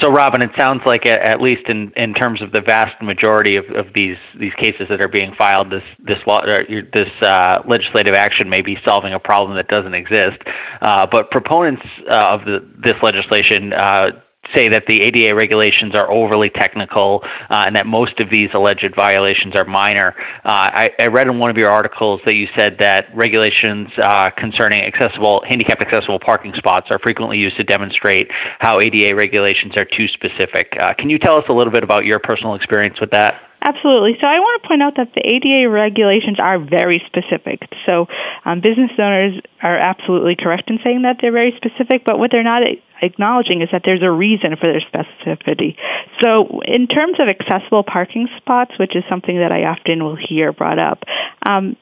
So, 0.01 0.09
Robyn, 0.09 0.43
it 0.43 0.51
sounds 0.57 0.81
like 0.85 1.05
at 1.05 1.39
least 1.39 1.69
in, 1.69 1.91
in 1.95 2.13
terms 2.13 2.41
of 2.41 2.51
the 2.51 2.61
vast 2.65 3.01
majority 3.01 3.57
of, 3.57 3.65
of 3.75 3.93
these 3.93 4.17
these 4.39 4.53
cases 4.59 4.87
that 4.89 5.03
are 5.03 5.07
being 5.07 5.33
filed, 5.37 5.71
this 5.71 5.83
this 5.99 6.17
law 6.25 6.41
this 6.45 7.09
uh, 7.21 7.61
legislative 7.67 8.15
action 8.15 8.49
may 8.49 8.61
be 8.61 8.75
solving 8.87 9.13
a 9.13 9.19
problem 9.19 9.55
that 9.55 9.67
doesn't 9.67 9.93
exist. 9.93 10.41
Uh, 10.81 11.05
but 11.11 11.29
proponents 11.29 11.83
uh, 12.09 12.33
of 12.35 12.45
the, 12.45 12.67
this 12.83 12.95
legislation 13.03 13.73
uh, 13.73 14.11
say 14.55 14.69
that 14.69 14.83
the 14.87 15.01
ADA 15.01 15.35
regulations 15.35 15.95
are 15.95 16.11
overly 16.11 16.49
technical 16.49 17.21
uh, 17.49 17.63
and 17.65 17.75
that 17.75 17.85
most 17.85 18.19
of 18.21 18.29
these 18.31 18.49
alleged 18.55 18.93
violations 18.95 19.55
are 19.55 19.65
minor. 19.65 20.15
Uh, 20.45 20.87
I, 20.87 20.89
I, 20.99 21.07
read 21.07 21.27
in 21.27 21.39
one 21.39 21.49
of 21.49 21.57
your 21.57 21.69
articles 21.69 22.21
that 22.25 22.35
you 22.35 22.47
said 22.57 22.77
that 22.79 23.07
regulations 23.13 23.89
uh, 24.01 24.29
concerning 24.37 24.81
accessible, 24.81 25.43
handicapped 25.47 25.83
accessible 25.83 26.19
parking 26.19 26.53
spots 26.57 26.87
are 26.91 26.99
frequently 26.99 27.37
used 27.37 27.57
to 27.57 27.63
demonstrate 27.63 28.27
how 28.59 28.79
ADA 28.79 29.15
regulations 29.15 29.73
are 29.77 29.85
too 29.85 30.07
specific. 30.13 30.73
Uh, 30.79 30.93
can 30.97 31.09
you 31.09 31.19
tell 31.19 31.37
us 31.37 31.45
a 31.49 31.53
little 31.53 31.73
bit 31.73 31.83
about 31.83 32.05
your 32.05 32.19
personal 32.19 32.55
experience 32.55 32.99
with 32.99 33.11
that? 33.11 33.46
Absolutely. 33.61 34.15
So 34.21 34.27
I 34.27 34.39
want 34.39 34.61
to 34.61 34.67
point 34.67 34.81
out 34.83 34.95
that 34.97 35.11
the 35.13 35.23
ADA 35.25 35.69
regulations 35.69 36.37
are 36.39 36.59
very 36.59 37.01
specific. 37.09 37.65
So 37.85 38.05
um, 38.45 38.61
business 38.61 38.91
owners 38.97 39.41
are 39.61 39.77
absolutely 39.77 40.35
correct 40.37 40.69
in 40.69 40.79
saying 40.83 41.01
that 41.03 41.17
they're 41.21 41.33
very 41.33 41.53
specific, 41.57 42.05
but 42.05 42.19
what 42.19 42.31
they're 42.31 42.43
not 42.43 42.61
acknowledging 43.01 43.61
is 43.61 43.69
that 43.71 43.81
there's 43.83 44.03
a 44.03 44.11
reason 44.11 44.55
for 44.55 44.71
their 44.71 44.81
specificity. 44.81 45.75
So, 46.23 46.61
in 46.65 46.87
terms 46.87 47.19
of 47.19 47.27
accessible 47.29 47.83
parking 47.83 48.27
spots, 48.37 48.71
which 48.79 48.95
is 48.95 49.03
something 49.09 49.37
that 49.37 49.51
I 49.51 49.65
often 49.65 50.03
will 50.03 50.17
hear 50.17 50.51
brought 50.51 50.81
up, 50.81 51.03
um, 51.47 51.75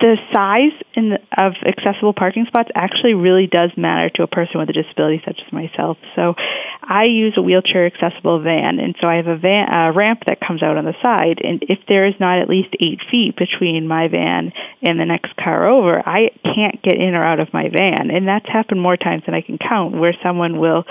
the 0.00 0.16
size 0.32 0.72
the, 0.94 1.18
of 1.38 1.54
accessible 1.66 2.12
parking 2.12 2.46
spots 2.46 2.70
actually 2.74 3.14
really 3.14 3.46
does 3.46 3.70
matter 3.76 4.10
to 4.16 4.22
a 4.22 4.26
person 4.26 4.60
with 4.60 4.68
a 4.68 4.72
disability 4.72 5.22
such 5.24 5.40
as 5.44 5.52
myself. 5.52 5.96
So 6.16 6.34
I 6.82 7.04
use 7.08 7.34
a 7.36 7.42
wheelchair 7.42 7.86
accessible 7.86 8.42
van, 8.42 8.78
and 8.78 8.94
so 9.00 9.06
I 9.06 9.16
have 9.16 9.26
a, 9.26 9.36
van, 9.36 9.68
a 9.72 9.92
ramp 9.92 10.24
that 10.26 10.40
comes 10.40 10.62
out 10.62 10.76
on 10.76 10.84
the 10.84 10.94
side. 11.02 11.38
And 11.42 11.62
if 11.68 11.78
there 11.88 12.06
is 12.06 12.14
not 12.20 12.40
at 12.40 12.48
least 12.48 12.74
eight 12.80 13.00
feet 13.10 13.36
between 13.36 13.88
my 13.88 14.08
van 14.08 14.52
and 14.82 14.98
the 14.98 15.06
next 15.06 15.34
car 15.36 15.68
over, 15.68 16.02
I 16.04 16.30
can't 16.42 16.82
get 16.82 16.94
in 16.94 17.14
or 17.14 17.24
out 17.24 17.40
of 17.40 17.52
my 17.52 17.68
van. 17.68 18.10
And 18.10 18.28
that's 18.28 18.48
happened 18.48 18.80
more 18.80 18.96
times 18.96 19.22
than 19.26 19.34
I 19.34 19.40
can 19.40 19.58
count, 19.58 19.96
where 19.96 20.14
someone 20.22 20.58
will 20.58 20.84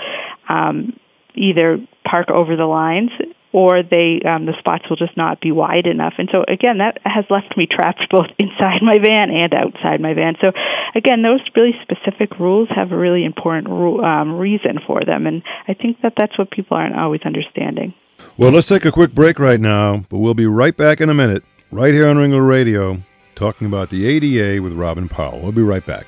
um, 0.48 0.98
either 1.34 1.78
park 2.04 2.30
over 2.30 2.56
the 2.56 2.66
lines 2.66 3.10
or 3.54 3.84
they 3.84 4.20
um, 4.26 4.46
the 4.46 4.52
spots 4.58 4.82
will 4.90 4.96
just 4.96 5.16
not 5.16 5.40
be 5.40 5.52
wide 5.52 5.86
enough. 5.86 6.14
And 6.18 6.28
so 6.32 6.42
again, 6.42 6.78
that 6.78 6.98
has 7.04 7.24
left 7.30 7.56
me 7.56 7.68
trapped 7.70 8.02
both 8.10 8.26
inside 8.36 8.82
my 8.82 8.98
van 9.00 9.30
and 9.30 9.54
outside 9.54 10.00
my 10.00 10.12
van. 10.12 10.34
So 10.40 10.50
again, 10.96 11.22
those 11.22 11.40
really 11.54 11.78
specific 11.80 12.40
rules 12.40 12.68
have 12.74 12.90
a 12.90 12.96
really 12.96 13.24
important 13.24 13.68
um, 14.02 14.34
reason 14.34 14.80
for 14.84 15.04
them, 15.06 15.26
and 15.26 15.42
I 15.68 15.74
think 15.74 16.02
that 16.02 16.14
that's 16.18 16.36
what 16.36 16.50
people 16.50 16.76
aren't 16.76 16.96
always 16.96 17.22
understanding. 17.24 17.94
Well, 18.36 18.50
let's 18.50 18.66
take 18.66 18.84
a 18.84 18.92
quick 18.92 19.14
break 19.14 19.38
right 19.38 19.60
now, 19.60 20.04
but 20.08 20.18
we'll 20.18 20.34
be 20.34 20.46
right 20.46 20.76
back 20.76 21.00
in 21.00 21.08
a 21.08 21.14
minute, 21.14 21.44
right 21.70 21.94
here 21.94 22.08
on 22.08 22.16
Ringler 22.16 22.46
Radio, 22.46 23.02
talking 23.36 23.66
about 23.66 23.90
the 23.90 24.06
ADA 24.06 24.62
with 24.62 24.72
Robyn 24.72 25.08
Powell. 25.08 25.38
We'll 25.40 25.52
be 25.52 25.62
right 25.62 25.84
back. 25.84 26.06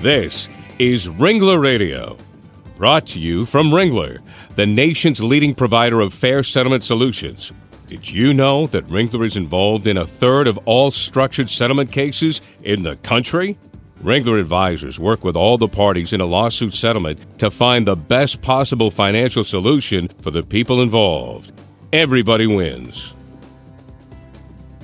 This 0.00 0.50
is 0.78 1.08
Ringler 1.08 1.60
Radio, 1.60 2.18
brought 2.76 3.06
to 3.08 3.18
you 3.18 3.46
from 3.46 3.70
Ringler, 3.70 4.20
the 4.54 4.66
nation's 4.66 5.22
leading 5.22 5.54
provider 5.54 6.02
of 6.02 6.12
fair 6.12 6.42
settlement 6.42 6.84
solutions. 6.84 7.50
Did 7.88 8.10
you 8.10 8.34
know 8.34 8.66
that 8.66 8.86
Ringler 8.88 9.24
is 9.24 9.36
involved 9.36 9.86
in 9.86 9.96
a 9.96 10.06
third 10.06 10.48
of 10.48 10.58
all 10.66 10.90
structured 10.90 11.48
settlement 11.48 11.90
cases 11.92 12.42
in 12.62 12.82
the 12.82 12.96
country? 12.96 13.56
Ringler 14.02 14.38
advisors 14.38 15.00
work 15.00 15.24
with 15.24 15.34
all 15.34 15.56
the 15.56 15.66
parties 15.66 16.12
in 16.12 16.20
a 16.20 16.26
lawsuit 16.26 16.74
settlement 16.74 17.38
to 17.38 17.50
find 17.50 17.86
the 17.86 17.96
best 17.96 18.42
possible 18.42 18.90
financial 18.90 19.44
solution 19.44 20.08
for 20.08 20.30
the 20.30 20.42
people 20.42 20.82
involved. 20.82 21.52
Everybody 21.94 22.46
wins. 22.46 23.15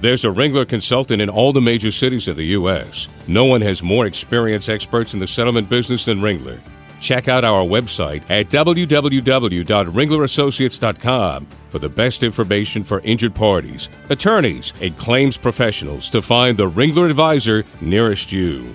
There's 0.03 0.25
a 0.25 0.29
Ringler 0.29 0.69
consultant 0.69 1.23
in 1.23 1.29
all 1.29 1.53
the 1.53 1.61
major 1.61 1.93
cities 1.93 2.27
of 2.27 2.35
the 2.35 2.47
U.S. 2.59 3.07
No 3.29 3.45
one 3.45 3.61
has 3.61 3.85
more 3.85 4.05
experienced 4.05 4.69
experts 4.69 5.15
in 5.15 5.21
the 5.21 5.29
settlement 5.29 5.69
business 5.69 6.07
than 6.07 6.21
Ringler. 6.21 6.59
Check 6.99 7.29
out 7.29 7.45
our 7.45 7.65
website 7.65 8.25
at 8.29 8.49
www.ringlerassociates.com 8.49 11.47
for 11.47 11.79
the 11.79 11.89
best 11.89 12.25
information 12.25 12.83
for 12.83 12.99
injured 13.03 13.37
parties, 13.37 13.89
attorneys, 14.11 14.73
and 14.83 14.99
claims 14.99 15.37
professionals 15.37 16.11
to 16.11 16.21
find 16.21 16.57
the 16.57 16.69
Ringler 16.69 17.09
advisor 17.09 17.65
nearest 17.81 18.33
you. 18.33 18.75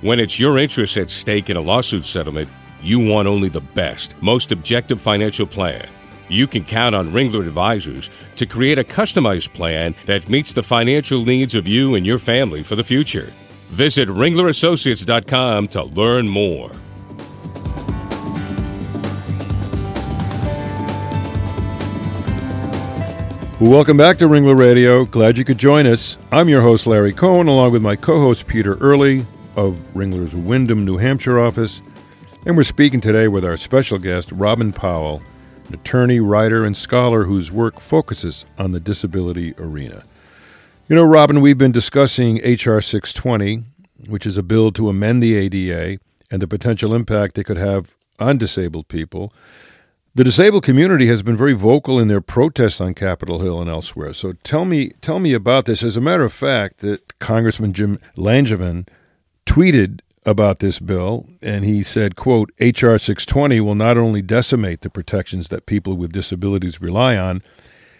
When 0.00 0.18
it's 0.18 0.40
your 0.40 0.58
interests 0.58 0.96
at 0.96 1.10
stake 1.10 1.48
in 1.48 1.56
a 1.56 1.60
lawsuit 1.60 2.04
settlement, 2.04 2.48
you 2.82 2.98
want 2.98 3.28
only 3.28 3.50
the 3.50 3.60
best, 3.60 4.20
most 4.20 4.50
objective 4.50 5.00
financial 5.00 5.46
plan. 5.46 5.86
You 6.28 6.46
can 6.46 6.64
count 6.64 6.94
on 6.94 7.08
Ringler 7.08 7.46
Advisors 7.46 8.10
to 8.36 8.46
create 8.46 8.78
a 8.78 8.84
customized 8.84 9.52
plan 9.52 9.94
that 10.06 10.28
meets 10.28 10.52
the 10.52 10.62
financial 10.62 11.24
needs 11.24 11.54
of 11.54 11.68
you 11.68 11.94
and 11.94 12.04
your 12.04 12.18
family 12.18 12.62
for 12.62 12.74
the 12.76 12.84
future. 12.84 13.30
Visit 13.70 14.08
ringlerassociates.com 14.08 15.68
to 15.68 15.82
learn 15.84 16.28
more. 16.28 16.70
welcome 23.58 23.96
back 23.96 24.18
to 24.18 24.28
Ringler 24.28 24.56
Radio. 24.56 25.06
Glad 25.06 25.38
you 25.38 25.44
could 25.44 25.58
join 25.58 25.86
us. 25.86 26.18
I'm 26.30 26.48
your 26.48 26.60
host, 26.60 26.86
Larry 26.86 27.12
Cohen, 27.12 27.48
along 27.48 27.72
with 27.72 27.82
my 27.82 27.96
co 27.96 28.20
host, 28.20 28.46
Peter 28.46 28.74
Early 28.74 29.20
of 29.56 29.74
Ringler's 29.94 30.34
Windham, 30.34 30.84
New 30.84 30.98
Hampshire 30.98 31.40
office. 31.40 31.80
And 32.44 32.56
we're 32.56 32.64
speaking 32.64 33.00
today 33.00 33.28
with 33.28 33.44
our 33.44 33.56
special 33.56 33.98
guest, 33.98 34.30
Robyn 34.30 34.72
Powell 34.72 35.22
an 35.68 35.74
attorney, 35.74 36.20
writer, 36.20 36.64
and 36.64 36.76
scholar 36.76 37.24
whose 37.24 37.50
work 37.50 37.80
focuses 37.80 38.44
on 38.58 38.72
the 38.72 38.80
disability 38.80 39.54
arena. 39.58 40.04
You 40.88 40.96
know, 40.96 41.04
Robyn, 41.04 41.40
we've 41.40 41.58
been 41.58 41.72
discussing 41.72 42.40
H.R. 42.42 42.80
620, 42.80 43.64
which 44.08 44.26
is 44.26 44.38
a 44.38 44.42
bill 44.42 44.70
to 44.72 44.88
amend 44.88 45.22
the 45.22 45.34
ADA 45.34 45.98
and 46.30 46.42
the 46.42 46.48
potential 46.48 46.94
impact 46.94 47.38
it 47.38 47.44
could 47.44 47.56
have 47.56 47.94
on 48.18 48.38
disabled 48.38 48.88
people. 48.88 49.32
The 50.14 50.24
disabled 50.24 50.62
community 50.62 51.08
has 51.08 51.22
been 51.22 51.36
very 51.36 51.52
vocal 51.52 51.98
in 51.98 52.08
their 52.08 52.20
protests 52.22 52.80
on 52.80 52.94
Capitol 52.94 53.40
Hill 53.40 53.60
and 53.60 53.68
elsewhere. 53.68 54.14
So 54.14 54.32
tell 54.44 54.64
me, 54.64 54.90
tell 55.00 55.18
me 55.18 55.34
about 55.34 55.66
this. 55.66 55.82
As 55.82 55.96
a 55.96 56.00
matter 56.00 56.22
of 56.22 56.32
fact, 56.32 56.78
that 56.78 57.18
Congressman 57.18 57.72
Jim 57.72 57.98
Langevin 58.16 58.88
tweeted 59.44 60.00
about 60.26 60.58
this 60.58 60.80
bill, 60.80 61.26
and 61.40 61.64
he 61.64 61.82
said, 61.82 62.16
quote, 62.16 62.50
H.R. 62.58 62.98
620 62.98 63.60
will 63.60 63.74
not 63.74 63.96
only 63.96 64.20
decimate 64.20 64.80
the 64.80 64.90
protections 64.90 65.48
that 65.48 65.66
people 65.66 65.96
with 65.96 66.12
disabilities 66.12 66.80
rely 66.80 67.16
on, 67.16 67.42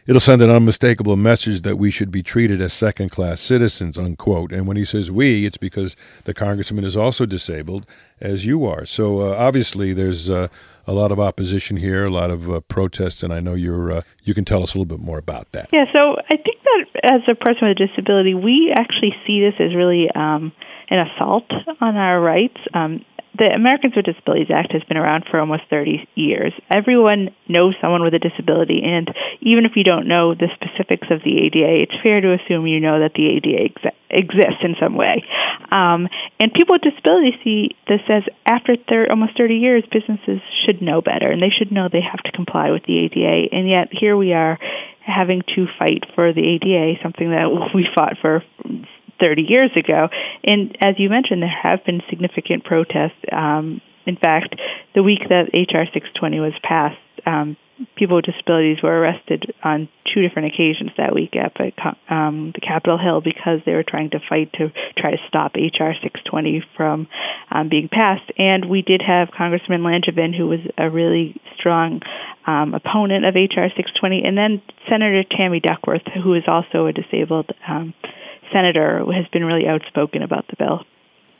it'll 0.06 0.20
send 0.20 0.42
an 0.42 0.50
unmistakable 0.50 1.16
message 1.16 1.62
that 1.62 1.76
we 1.76 1.90
should 1.90 2.10
be 2.10 2.22
treated 2.22 2.60
as 2.60 2.72
second 2.72 3.10
class 3.10 3.40
citizens, 3.40 3.96
unquote. 3.96 4.52
And 4.52 4.66
when 4.66 4.76
he 4.76 4.84
says 4.84 5.10
we, 5.10 5.46
it's 5.46 5.56
because 5.56 5.94
the 6.24 6.34
congressman 6.34 6.84
is 6.84 6.96
also 6.96 7.26
disabled, 7.26 7.86
as 8.20 8.44
you 8.44 8.64
are. 8.64 8.84
So 8.84 9.20
uh, 9.20 9.36
obviously, 9.36 9.92
there's 9.92 10.28
uh, 10.28 10.48
a 10.86 10.92
lot 10.92 11.12
of 11.12 11.18
opposition 11.20 11.76
here, 11.76 12.04
a 12.04 12.10
lot 12.10 12.30
of 12.30 12.50
uh, 12.50 12.60
protests, 12.60 13.22
and 13.22 13.32
I 13.32 13.40
know 13.40 13.54
you're 13.54 13.92
uh, 13.92 14.02
you 14.22 14.34
can 14.34 14.44
tell 14.44 14.62
us 14.62 14.74
a 14.74 14.78
little 14.78 14.96
bit 14.96 15.04
more 15.04 15.18
about 15.18 15.52
that. 15.52 15.68
Yeah, 15.72 15.84
so 15.92 16.16
I 16.30 16.36
think 16.36 16.58
that 16.64 16.86
as 17.04 17.20
a 17.28 17.34
person 17.34 17.68
with 17.68 17.80
a 17.80 17.86
disability, 17.86 18.34
we 18.34 18.72
actually 18.76 19.14
see 19.26 19.40
this 19.40 19.54
as 19.58 19.74
really 19.74 20.08
um, 20.14 20.52
an 20.88 21.06
assault 21.06 21.50
on 21.80 21.96
our 21.96 22.20
rights. 22.20 22.58
Um, 22.74 23.04
the 23.36 23.52
Americans 23.52 23.92
with 23.94 24.06
Disabilities 24.06 24.48
Act 24.48 24.72
has 24.72 24.82
been 24.84 24.96
around 24.96 25.24
for 25.30 25.38
almost 25.38 25.68
30 25.68 26.08
years. 26.14 26.52
Everyone 26.72 27.28
knows 27.48 27.74
someone 27.80 28.02
with 28.02 28.14
a 28.14 28.18
disability, 28.18 28.80
and 28.82 29.12
even 29.40 29.64
if 29.64 29.72
you 29.76 29.84
don't 29.84 30.08
know 30.08 30.34
the 30.34 30.48
specifics 30.56 31.08
of 31.10 31.20
the 31.20 31.36
ADA, 31.44 31.84
it's 31.84 32.02
fair 32.02 32.20
to 32.20 32.32
assume 32.32 32.66
you 32.66 32.80
know 32.80 33.00
that 33.00 33.12
the 33.12 33.28
ADA 33.36 33.68
ex- 33.68 33.96
exists 34.08 34.64
in 34.64 34.76
some 34.80 34.96
way. 34.96 35.24
Um, 35.70 36.08
and 36.40 36.54
people 36.54 36.78
with 36.80 36.88
disabilities 36.88 37.36
see 37.44 37.76
this 37.88 38.00
as 38.08 38.22
after 38.46 38.76
thir- 38.88 39.10
almost 39.10 39.36
30 39.36 39.56
years, 39.56 39.84
businesses 39.92 40.40
should 40.64 40.80
know 40.80 41.02
better, 41.02 41.30
and 41.30 41.42
they 41.42 41.52
should 41.52 41.72
know 41.72 41.88
they 41.92 42.04
have 42.04 42.22
to 42.24 42.32
comply 42.32 42.70
with 42.70 42.84
the 42.84 43.04
ADA. 43.04 43.52
And 43.52 43.68
yet 43.68 43.88
here 43.92 44.16
we 44.16 44.32
are 44.32 44.58
having 45.04 45.42
to 45.54 45.66
fight 45.78 46.04
for 46.14 46.32
the 46.32 46.42
ADA, 46.42 47.02
something 47.02 47.30
that 47.30 47.52
we 47.74 47.86
fought 47.94 48.16
for 48.20 48.42
30 49.20 49.42
years 49.42 49.70
ago. 49.76 50.08
And 50.44 50.76
as 50.82 50.94
you 50.98 51.08
mentioned, 51.08 51.42
there 51.42 51.60
have 51.62 51.84
been 51.84 52.02
significant 52.10 52.64
protests. 52.64 53.18
Um, 53.30 53.80
in 54.06 54.16
fact, 54.16 54.54
the 54.94 55.02
week 55.02 55.20
that 55.28 55.50
HR 55.52 55.84
620 55.92 56.40
was 56.40 56.52
passed, 56.62 56.96
um, 57.26 57.56
people 57.96 58.16
with 58.16 58.24
disabilities 58.24 58.78
were 58.82 59.00
arrested 59.00 59.52
on 59.62 59.88
two 60.14 60.22
different 60.22 60.52
occasions 60.52 60.90
that 60.96 61.14
week 61.14 61.34
at 61.36 61.52
um, 62.08 62.52
the 62.54 62.60
Capitol 62.60 62.98
Hill 62.98 63.20
because 63.20 63.60
they 63.66 63.72
were 63.72 63.84
trying 63.86 64.10
to 64.10 64.18
fight 64.28 64.52
to 64.54 64.72
try 64.96 65.10
to 65.10 65.18
stop 65.28 65.54
HR 65.54 65.92
620 66.00 66.64
from 66.76 67.08
um, 67.50 67.68
being 67.68 67.88
passed. 67.88 68.30
And 68.38 68.70
we 68.70 68.82
did 68.82 69.02
have 69.06 69.28
Congressman 69.36 69.82
Langevin, 69.82 70.36
who 70.36 70.46
was 70.46 70.60
a 70.78 70.88
really 70.88 71.40
strong 71.58 72.00
um, 72.46 72.74
opponent 72.74 73.26
of 73.26 73.34
HR 73.34 73.68
620, 73.76 74.22
and 74.24 74.38
then 74.38 74.62
Senator 74.88 75.24
Tammy 75.24 75.60
Duckworth, 75.60 76.06
who 76.22 76.34
is 76.34 76.44
also 76.46 76.86
a 76.86 76.92
disabled 76.92 77.50
um, 77.68 77.92
senator 78.52 79.04
has 79.12 79.26
been 79.32 79.44
really 79.44 79.66
outspoken 79.66 80.22
about 80.22 80.46
the 80.48 80.56
bill. 80.58 80.84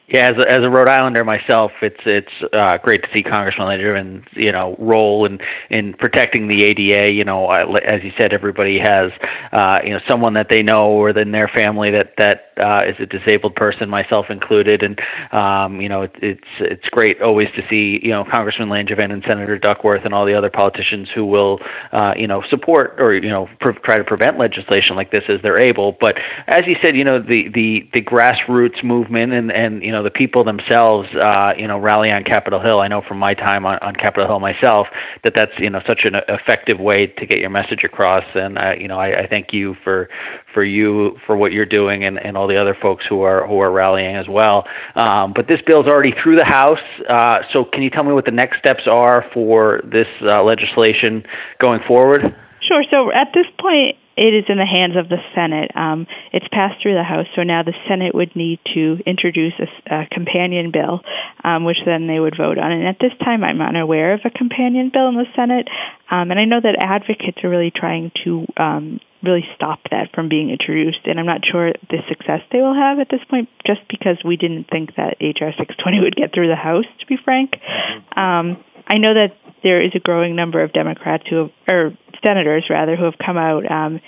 Yeah, 0.08 0.30
as 0.30 0.36
a, 0.38 0.52
as 0.52 0.60
a 0.60 0.70
Rhode 0.70 0.88
Islander 0.88 1.24
myself, 1.24 1.72
it's 1.82 2.00
it's 2.06 2.30
uh, 2.52 2.78
great 2.78 3.02
to 3.02 3.08
see 3.12 3.24
Congressman 3.24 3.66
Langevin, 3.66 4.22
you 4.34 4.52
know, 4.52 4.76
role 4.78 5.26
in 5.26 5.40
in 5.68 5.94
protecting 5.94 6.46
the 6.46 6.64
ADA. 6.64 7.12
You 7.12 7.24
know, 7.24 7.50
as 7.50 8.04
you 8.04 8.12
said, 8.20 8.32
everybody 8.32 8.78
has 8.78 9.10
uh, 9.52 9.80
you 9.82 9.90
know 9.90 9.98
someone 10.08 10.34
that 10.34 10.46
they 10.48 10.62
know 10.62 10.92
or 10.92 11.10
in 11.10 11.32
their 11.32 11.50
family 11.56 11.90
that 11.90 12.12
that 12.18 12.52
uh, 12.56 12.86
is 12.86 12.94
a 13.00 13.06
disabled 13.06 13.56
person, 13.56 13.88
myself 13.88 14.26
included, 14.30 14.84
and 14.84 14.96
um, 15.32 15.80
you 15.80 15.88
know, 15.88 16.02
it, 16.02 16.12
it's 16.22 16.50
it's 16.60 16.88
great 16.90 17.20
always 17.20 17.48
to 17.56 17.62
see 17.68 17.98
you 18.00 18.10
know 18.10 18.24
Congressman 18.32 18.68
Langevin 18.68 19.12
and 19.12 19.24
Senator 19.26 19.58
Duckworth 19.58 20.04
and 20.04 20.14
all 20.14 20.24
the 20.24 20.34
other 20.34 20.50
politicians 20.50 21.08
who 21.16 21.26
will 21.26 21.58
uh, 21.92 22.12
you 22.16 22.28
know 22.28 22.44
support 22.48 22.94
or 22.98 23.12
you 23.12 23.28
know 23.28 23.48
pre- 23.60 23.74
try 23.84 23.98
to 23.98 24.04
prevent 24.04 24.38
legislation 24.38 24.94
like 24.94 25.10
this 25.10 25.24
as 25.28 25.42
they're 25.42 25.60
able. 25.60 25.96
But 26.00 26.14
as 26.46 26.60
you 26.68 26.76
said, 26.80 26.94
you 26.94 27.02
know, 27.02 27.20
the 27.20 27.48
the 27.52 27.88
the 27.92 28.02
grassroots 28.02 28.84
movement 28.84 29.32
and 29.32 29.50
and 29.50 29.82
you 29.82 29.90
know 29.90 29.95
know 29.96 30.02
the 30.02 30.10
people 30.10 30.44
themselves 30.44 31.08
uh, 31.24 31.52
you 31.56 31.66
know 31.66 31.78
rally 31.78 32.10
on 32.12 32.24
Capitol 32.24 32.60
Hill. 32.60 32.80
I 32.80 32.88
know 32.88 33.02
from 33.06 33.18
my 33.18 33.34
time 33.34 33.66
on, 33.66 33.78
on 33.80 33.94
Capitol 33.94 34.26
Hill 34.26 34.40
myself 34.40 34.86
that 35.24 35.32
that's 35.34 35.52
you 35.58 35.70
know 35.70 35.80
such 35.88 36.00
an 36.04 36.14
effective 36.28 36.78
way 36.78 37.06
to 37.06 37.26
get 37.26 37.38
your 37.38 37.50
message 37.50 37.82
across. 37.84 38.24
And 38.34 38.58
uh, 38.58 38.72
you 38.78 38.88
know 38.88 38.98
I, 38.98 39.22
I 39.22 39.26
thank 39.26 39.52
you 39.52 39.74
for 39.82 40.08
for 40.54 40.64
you 40.64 41.18
for 41.26 41.36
what 41.36 41.52
you're 41.52 41.66
doing 41.66 42.04
and, 42.04 42.18
and 42.18 42.36
all 42.36 42.48
the 42.48 42.60
other 42.60 42.76
folks 42.80 43.04
who 43.08 43.22
are 43.22 43.46
who 43.46 43.58
are 43.60 43.72
rallying 43.72 44.16
as 44.16 44.26
well. 44.28 44.64
Um, 44.94 45.32
but 45.34 45.48
this 45.48 45.60
bill's 45.66 45.86
already 45.86 46.12
through 46.22 46.36
the 46.36 46.46
House. 46.46 46.84
Uh, 47.08 47.38
so 47.52 47.64
can 47.64 47.82
you 47.82 47.90
tell 47.90 48.04
me 48.04 48.12
what 48.12 48.24
the 48.24 48.30
next 48.30 48.58
steps 48.58 48.84
are 48.86 49.24
for 49.34 49.80
this 49.84 50.08
uh, 50.22 50.42
legislation 50.42 51.24
going 51.62 51.80
forward? 51.88 52.22
Sure. 52.66 52.82
So 52.90 53.10
at 53.12 53.28
this 53.34 53.46
point, 53.60 53.96
it 54.16 54.32
is 54.32 54.44
in 54.48 54.56
the 54.56 54.66
hands 54.66 54.96
of 54.96 55.08
the 55.08 55.20
Senate. 55.34 55.70
Um, 55.76 56.06
it's 56.32 56.48
passed 56.48 56.80
through 56.80 56.94
the 56.94 57.04
House, 57.04 57.26
so 57.36 57.42
now 57.42 57.62
the 57.62 57.76
Senate 57.88 58.14
would 58.14 58.34
need 58.34 58.58
to 58.74 58.98
introduce 59.04 59.52
a, 59.60 59.68
a 59.92 60.06
companion 60.10 60.72
bill, 60.72 61.00
um, 61.44 61.64
which 61.64 61.78
then 61.84 62.06
they 62.06 62.18
would 62.18 62.36
vote 62.36 62.56
on. 62.56 62.72
And 62.72 62.88
at 62.88 62.96
this 62.98 63.12
time, 63.22 63.44
I'm 63.44 63.60
unaware 63.60 64.14
of 64.14 64.20
a 64.24 64.30
companion 64.30 64.90
bill 64.92 65.08
in 65.08 65.16
the 65.16 65.28
Senate, 65.36 65.68
um, 66.10 66.30
and 66.30 66.40
I 66.40 66.44
know 66.44 66.60
that 66.60 66.80
advocates 66.80 67.44
are 67.44 67.50
really 67.50 67.72
trying 67.74 68.10
to 68.24 68.46
um, 68.56 69.00
really 69.22 69.44
stop 69.54 69.80
that 69.90 70.14
from 70.14 70.28
being 70.28 70.50
introduced. 70.50 71.04
And 71.04 71.18
I'm 71.20 71.26
not 71.26 71.42
sure 71.44 71.72
the 71.90 72.00
success 72.08 72.40
they 72.52 72.60
will 72.60 72.74
have 72.74 72.98
at 72.98 73.08
this 73.10 73.24
point, 73.28 73.48
just 73.66 73.80
because 73.88 74.16
we 74.24 74.36
didn't 74.36 74.70
think 74.70 74.96
that 74.96 75.20
HR 75.20 75.52
620 75.52 76.00
would 76.00 76.16
get 76.16 76.32
through 76.32 76.48
the 76.48 76.56
House. 76.56 76.86
To 77.00 77.06
be 77.06 77.18
frank, 77.22 77.52
mm-hmm. 77.52 78.18
um, 78.18 78.64
I 78.86 78.98
know 78.98 79.14
that 79.14 79.36
there 79.62 79.82
is 79.82 79.92
a 79.94 80.00
growing 80.00 80.36
number 80.36 80.62
of 80.62 80.72
Democrats 80.72 81.24
who 81.28 81.36
have, 81.36 81.50
or 81.68 81.98
senators 82.24 82.66
rather, 82.70 82.96
who 82.96 83.04
have 83.04 83.18
come 83.24 83.36
out 83.36 83.70
um, 83.70 84.00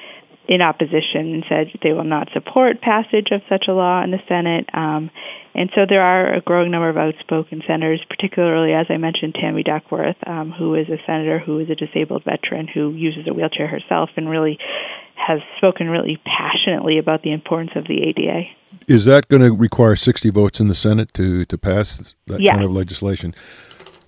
in 0.48 0.62
opposition 0.62 1.34
and 1.34 1.44
said 1.48 1.66
they 1.82 1.92
will 1.92 2.04
not 2.04 2.28
support 2.32 2.80
passage 2.80 3.28
of 3.32 3.42
such 3.48 3.66
a 3.68 3.72
law 3.72 4.02
in 4.02 4.10
the 4.10 4.18
Senate. 4.28 4.66
Um, 4.72 5.10
and 5.54 5.70
so 5.74 5.82
there 5.88 6.00
are 6.00 6.34
a 6.34 6.40
growing 6.40 6.70
number 6.70 6.88
of 6.88 6.96
outspoken 6.96 7.62
senators, 7.66 8.00
particularly, 8.08 8.72
as 8.72 8.86
I 8.88 8.96
mentioned, 8.96 9.36
Tammy 9.38 9.62
Duckworth, 9.62 10.16
um, 10.26 10.52
who 10.52 10.74
is 10.74 10.88
a 10.88 10.96
senator 11.04 11.38
who 11.38 11.58
is 11.58 11.68
a 11.68 11.74
disabled 11.74 12.24
veteran 12.24 12.66
who 12.66 12.92
uses 12.92 13.26
a 13.28 13.34
wheelchair 13.34 13.66
herself 13.66 14.10
and 14.16 14.30
really 14.30 14.58
has 15.16 15.40
spoken 15.58 15.90
really 15.90 16.18
passionately 16.24 16.98
about 16.98 17.22
the 17.22 17.32
importance 17.32 17.72
of 17.76 17.84
the 17.84 18.02
ADA. 18.02 18.44
Is 18.86 19.04
that 19.04 19.28
going 19.28 19.42
to 19.42 19.52
require 19.52 19.96
60 19.96 20.30
votes 20.30 20.60
in 20.60 20.68
the 20.68 20.74
Senate 20.74 21.12
to, 21.14 21.44
to 21.44 21.58
pass 21.58 22.14
that 22.26 22.40
yeah. 22.40 22.52
kind 22.52 22.64
of 22.64 22.70
legislation? 22.70 23.34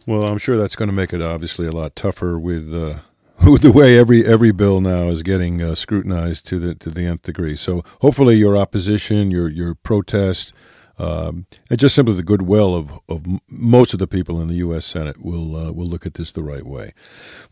Well, 0.06 0.24
I'm 0.24 0.38
sure 0.38 0.56
that's 0.56 0.76
going 0.76 0.88
to 0.88 0.94
make 0.94 1.12
it 1.12 1.20
obviously 1.20 1.66
a 1.66 1.72
lot 1.72 1.94
tougher 1.94 2.38
with 2.38 2.74
uh, 2.74 3.00
with 3.44 3.62
the 3.62 3.72
way 3.72 3.98
every 3.98 4.26
every 4.26 4.52
bill 4.52 4.80
now 4.80 5.08
is 5.08 5.22
getting 5.22 5.62
uh, 5.62 5.74
scrutinized 5.74 6.46
to 6.48 6.58
the 6.58 6.74
to 6.76 6.90
the 6.90 7.06
nth 7.06 7.22
degree. 7.22 7.56
So 7.56 7.84
hopefully, 8.00 8.36
your 8.36 8.56
opposition, 8.56 9.30
your 9.30 9.48
your 9.48 9.74
protest, 9.74 10.52
um, 10.98 11.46
and 11.68 11.78
just 11.78 11.94
simply 11.94 12.14
the 12.14 12.22
goodwill 12.22 12.74
of, 12.74 12.92
of 13.08 13.24
most 13.50 13.94
of 13.94 13.98
the 13.98 14.06
people 14.06 14.40
in 14.40 14.48
the 14.48 14.56
U.S. 14.56 14.84
Senate 14.84 15.22
will 15.22 15.56
uh, 15.56 15.72
will 15.72 15.86
look 15.86 16.06
at 16.06 16.14
this 16.14 16.32
the 16.32 16.42
right 16.42 16.64
way. 16.64 16.92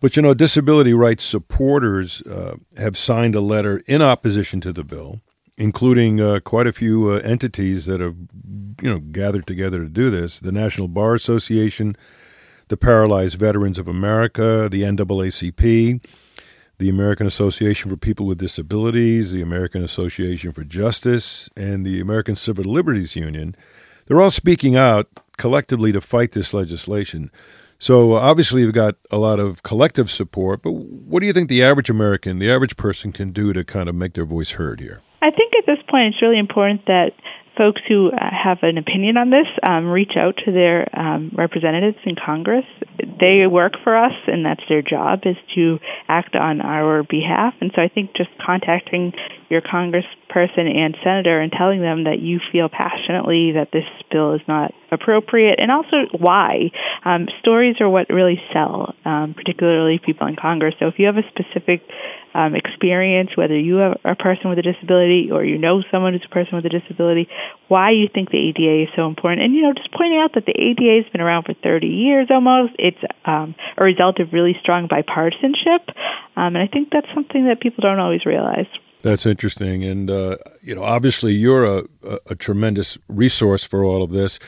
But 0.01 0.17
you 0.17 0.23
know, 0.23 0.35
disability 0.35 0.93
rights 0.93 1.25
supporters 1.25 2.23
uh, 2.23 2.57
have 2.77 2.97
signed 2.97 3.35
a 3.35 3.41
letter 3.41 3.83
in 3.87 4.03
opposition 4.03 4.61
to 4.63 4.73
the 4.73 4.85
bill, 4.85 5.21
including 5.57 6.21
uh, 6.21 6.41
quite 6.41 6.67
a 6.67 6.73
few 6.73 7.11
uh, 7.11 7.21
entities 7.21 7.87
that 7.87 8.01
have 8.01 8.17
you 8.83 8.91
know 8.91 8.99
gathered 8.99 9.47
together 9.47 9.79
to 9.79 9.89
do 9.89 10.11
this: 10.11 10.41
the 10.41 10.53
National 10.53 10.89
Bar 10.89 11.15
Association 11.15 11.97
the 12.69 12.77
Paralyzed 12.77 13.39
Veterans 13.39 13.79
of 13.79 13.89
America, 13.89 14.69
the 14.71 14.83
NAACP, 14.83 16.05
the 16.79 16.89
American 16.89 17.27
Association 17.27 17.91
for 17.91 17.97
People 17.97 18.27
with 18.27 18.39
Disabilities, 18.39 19.33
the 19.33 19.43
American 19.43 19.83
Association 19.83 20.53
for 20.53 20.65
Justice, 20.65 21.51
and 21.57 21.85
the 21.85 22.01
American 22.01 22.35
Civil 22.35 22.65
Liberties 22.65 23.17
Union. 23.17 23.57
They're 24.07 24.21
all 24.21 24.31
speaking 24.31 24.77
out 24.77 25.09
collectively 25.37 25.93
to 25.93 26.01
fight 26.01 26.33
this 26.33 26.55
legislation. 26.55 27.31
So 27.79 28.15
uh, 28.15 28.21
obviously, 28.21 28.63
you've 28.63 28.75
got 28.75 28.97
a 29.11 29.19
lot 29.19 29.39
of 29.39 29.63
collective 29.63 30.11
support, 30.11 30.63
but 30.63 30.73
what 30.73 31.21
do 31.21 31.27
you 31.27 31.33
think 31.33 31.49
the 31.49 31.63
average 31.63 31.91
American, 31.91 32.39
the 32.39 32.51
average 32.51 32.77
person, 32.77 33.13
can 33.13 33.31
do 33.31 33.53
to 33.53 33.65
kind 33.65 33.89
of 33.89 33.95
make 33.95 34.15
their 34.15 34.25
voice 34.25 34.53
heard 34.53 34.81
here? 34.81 35.01
I 35.23 35.31
think 35.31 35.53
at 35.59 35.67
this 35.67 35.79
point 35.89 36.15
it's 36.15 36.23
really 36.23 36.39
important 36.39 36.87
that 36.87 37.13
folks 37.59 37.83
who 37.89 38.09
uh, 38.09 38.17
have 38.21 38.59
an 38.63 38.79
opinion 38.79 39.17
on 39.17 39.31
this 39.31 39.47
um, 39.69 39.87
reach 39.87 40.13
out 40.17 40.37
to 40.47 40.53
their 40.53 40.89
um, 40.99 41.33
representatives 41.37 41.99
in 42.07 42.15
Congress. 42.15 42.65
They 42.99 43.47
work 43.51 43.73
for 43.83 43.97
us, 43.97 44.15
and 44.29 44.47
that's 44.47 44.63
their 44.69 44.83
job 44.83 45.21
is 45.25 45.37
to 45.57 45.79
act 46.09 46.37
on 46.37 46.61
our 46.61 47.03
behalf. 47.03 47.55
And 47.61 47.73
so 47.75 47.83
I 47.83 47.89
think 47.89 48.15
just 48.17 48.31
contacting 48.45 49.13
your 49.49 49.63
congressperson 49.63 50.69
and 50.69 50.97
senator 51.03 51.41
and 51.41 51.51
telling 51.53 51.81
them 51.81 52.05
that 52.05 52.21
you 52.21 52.39
feel 52.53 52.69
passionately 52.69 53.53
that 53.53 53.69
this 53.73 53.85
bill 54.11 54.35
is 54.35 54.43
not 54.47 54.73
appropriate, 54.93 55.59
and 55.59 55.71
also 55.71 56.09
why. 56.19 56.71
Um, 57.05 57.29
stories 57.41 57.77
are 57.81 57.89
what 57.89 58.09
really 58.11 58.41
sell, 58.53 58.95
um, 59.05 59.35
particularly 59.35 60.01
people 60.05 60.27
in 60.27 60.37
Congress. 60.37 60.75
So 60.79 60.87
if 60.89 60.95
you 60.99 61.07
have 61.07 61.17
a 61.17 61.27
specific 61.29 61.83
um, 62.35 62.55
experience, 62.55 63.31
whether 63.37 63.59
you 63.59 63.81
are 63.81 63.97
a 64.05 64.15
person 64.15 64.51
with 64.51 64.59
a 64.59 64.63
disability 64.63 65.31
or 65.33 65.45
you 65.45 65.59
know 65.59 65.83
someone 65.91 66.13
who's 66.13 66.27
a 66.27 66.33
person 66.33 66.57
with 66.57 66.65
a 66.67 66.69
disability, 66.69 67.29
why 67.69 67.91
you 67.91 68.09
think 68.13 68.31
the 68.31 68.39
ADA 68.39 68.85
is 68.85 68.89
so 68.97 69.07
important. 69.07 69.43
And, 69.43 69.55
you 69.55 69.63
know, 69.63 69.73
just 69.73 69.93
pointing 69.93 70.19
out 70.19 70.35
that 70.35 70.45
the 70.45 70.57
ADA 70.57 71.05
has 71.05 71.13
been 71.13 71.21
around 71.21 71.45
for 71.45 71.55
30 71.55 71.87
years 71.87 72.29
almost. 72.31 72.75
It's 72.79 73.01
um, 73.25 73.55
a 73.77 73.85
result 73.85 74.21
of 74.21 74.33
really 74.33 74.57
strong 74.61 74.89
bipartisanship. 74.89 75.89
Um, 76.37 76.57
and 76.57 76.59
I 76.59 76.67
think 76.67 76.89
that's 76.93 77.09
something 77.15 77.47
that 77.49 77.61
people 77.61 77.83
don't 77.83 77.99
always 77.99 78.25
realize. 78.25 78.69
That's 79.03 79.27
interesting. 79.27 79.85
And, 79.85 80.11
uh, 80.11 80.37
you 80.63 80.75
know, 80.75 80.83
obviously 80.83 81.33
you're 81.33 81.65
a, 81.65 81.85
a, 82.05 82.19
a 82.31 82.35
tremendous 82.35 82.99
resource 83.09 83.65
for 83.65 83.85
all 83.85 84.03
of 84.03 84.11
this. 84.11 84.39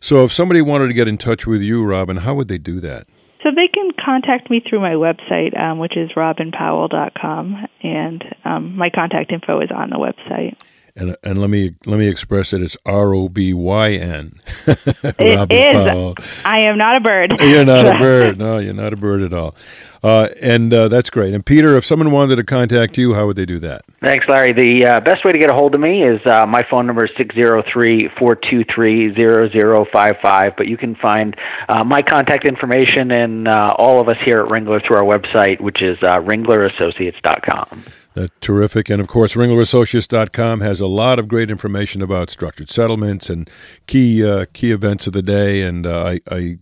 So 0.00 0.24
if 0.24 0.32
somebody 0.32 0.62
wanted 0.62 0.88
to 0.88 0.94
get 0.94 1.08
in 1.08 1.18
touch 1.18 1.46
with 1.46 1.60
you, 1.60 1.84
Robyn, 1.84 2.18
how 2.18 2.34
would 2.34 2.48
they 2.48 2.58
do 2.58 2.80
that? 2.80 3.06
So 3.42 3.50
they 3.54 3.68
can 3.68 3.90
contact 4.04 4.50
me 4.50 4.60
through 4.68 4.80
my 4.80 4.94
website, 4.94 5.58
um, 5.58 5.78
which 5.78 5.96
is 5.96 6.10
robynpowell.com, 6.16 7.66
and 7.82 8.24
um, 8.44 8.76
my 8.76 8.90
contact 8.90 9.30
info 9.32 9.60
is 9.60 9.70
on 9.74 9.90
the 9.90 9.96
website. 9.96 10.56
And, 10.96 11.16
and 11.22 11.40
let 11.40 11.48
me 11.48 11.76
let 11.86 12.00
me 12.00 12.08
express 12.08 12.52
it. 12.52 12.60
It's 12.60 12.76
R 12.84 13.14
O 13.14 13.28
B 13.28 13.54
Y 13.54 13.92
N. 13.92 14.32
It 14.66 15.52
is. 15.52 15.72
Powell. 15.72 16.14
I 16.44 16.62
am 16.62 16.76
not 16.76 16.96
a 16.96 17.00
bird. 17.00 17.34
You're 17.38 17.64
not 17.64 17.86
a 17.86 17.98
bird. 17.98 18.38
No, 18.38 18.58
you're 18.58 18.74
not 18.74 18.92
a 18.92 18.96
bird 18.96 19.22
at 19.22 19.32
all. 19.32 19.54
Uh, 20.02 20.28
and 20.40 20.72
uh, 20.72 20.88
that's 20.88 21.10
great. 21.10 21.34
And 21.34 21.44
Peter, 21.44 21.76
if 21.76 21.84
someone 21.84 22.10
wanted 22.10 22.36
to 22.36 22.44
contact 22.44 22.96
you, 22.98 23.14
how 23.14 23.26
would 23.26 23.36
they 23.36 23.46
do 23.46 23.58
that? 23.60 23.82
Thanks, 24.02 24.24
Larry. 24.28 24.52
The 24.52 24.86
uh, 24.86 25.00
best 25.00 25.24
way 25.24 25.32
to 25.32 25.38
get 25.38 25.50
a 25.50 25.54
hold 25.54 25.74
of 25.74 25.80
me 25.80 26.02
is 26.04 26.20
uh, 26.30 26.46
my 26.46 26.60
phone 26.70 26.86
number 26.86 27.04
is 27.04 27.10
603 27.16 28.10
423 28.18 29.14
0055. 29.14 30.52
But 30.56 30.68
you 30.68 30.76
can 30.76 30.94
find 30.96 31.36
uh, 31.68 31.84
my 31.84 32.02
contact 32.02 32.46
information 32.48 33.10
and 33.10 33.48
uh, 33.48 33.74
all 33.78 34.00
of 34.00 34.08
us 34.08 34.16
here 34.24 34.40
at 34.40 34.48
Ringler 34.48 34.80
through 34.86 34.98
our 34.98 35.04
website, 35.04 35.60
which 35.60 35.82
is 35.82 35.98
uh, 36.02 36.20
ringlerassociates.com. 36.20 37.84
That's 38.14 38.32
terrific. 38.40 38.90
And 38.90 39.00
of 39.00 39.06
course, 39.06 39.34
RinglerAssociates.com 39.34 40.60
has 40.60 40.80
a 40.80 40.88
lot 40.88 41.18
of 41.18 41.28
great 41.28 41.50
information 41.50 42.02
about 42.02 42.30
structured 42.30 42.68
settlements 42.68 43.30
and 43.30 43.48
key 43.86 44.26
uh, 44.26 44.46
key 44.52 44.72
events 44.72 45.06
of 45.06 45.12
the 45.12 45.22
day. 45.22 45.62
And 45.62 45.86
uh, 45.86 46.04
I, 46.04 46.20
I, 46.28 46.58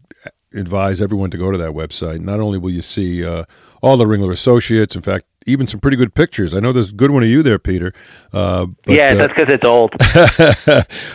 advise 0.56 1.00
everyone 1.02 1.30
to 1.30 1.38
go 1.38 1.50
to 1.50 1.58
that 1.58 1.70
website. 1.70 2.20
Not 2.20 2.40
only 2.40 2.58
will 2.58 2.70
you 2.70 2.82
see 2.82 3.24
uh, 3.24 3.44
all 3.82 3.96
the 3.96 4.04
Ringler 4.04 4.32
Associates, 4.32 4.96
in 4.96 5.02
fact, 5.02 5.26
even 5.46 5.66
some 5.66 5.80
pretty 5.80 5.96
good 5.96 6.14
pictures. 6.14 6.52
I 6.52 6.60
know 6.60 6.72
there's 6.72 6.90
a 6.90 6.94
good 6.94 7.10
one 7.12 7.22
of 7.22 7.28
you 7.28 7.42
there, 7.42 7.58
Peter. 7.58 7.92
Uh, 8.32 8.66
but, 8.84 8.94
yeah, 8.96 9.14
that's 9.14 9.32
because 9.32 9.52
it's 9.52 9.64
old. 9.64 9.92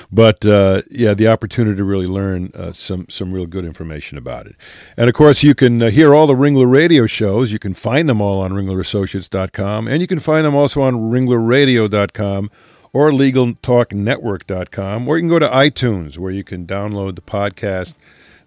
but 0.12 0.46
uh, 0.46 0.82
yeah, 0.90 1.14
the 1.14 1.28
opportunity 1.28 1.76
to 1.76 1.84
really 1.84 2.08
learn 2.08 2.50
uh, 2.56 2.72
some 2.72 3.08
some 3.10 3.34
real 3.34 3.46
good 3.46 3.66
information 3.66 4.18
about 4.18 4.48
it. 4.48 4.56
And 4.96 5.10
of 5.10 5.16
course, 5.16 5.44
you 5.44 5.54
can 5.54 5.82
uh, 5.82 5.90
hear 5.90 6.16
all 6.16 6.28
the 6.28 6.34
Ringler 6.34 6.72
radio 6.72 7.08
shows. 7.08 7.52
You 7.52 7.60
can 7.60 7.74
find 7.74 8.08
them 8.08 8.22
all 8.22 8.40
on 8.40 8.52
RinglerAssociates.com, 8.52 9.90
and 9.90 10.02
you 10.02 10.08
can 10.08 10.20
find 10.20 10.46
them 10.46 10.56
also 10.56 10.82
on 10.82 10.96
RinglerRadio.com 11.12 12.50
or 12.94 13.12
LegalTalkNetwork.com, 13.12 15.08
or 15.08 15.18
you 15.18 15.22
can 15.22 15.30
go 15.30 15.40
to 15.40 15.48
iTunes 15.48 16.18
where 16.18 16.32
you 16.32 16.44
can 16.44 16.68
download 16.68 17.16
the 17.16 17.22
podcast 17.22 17.96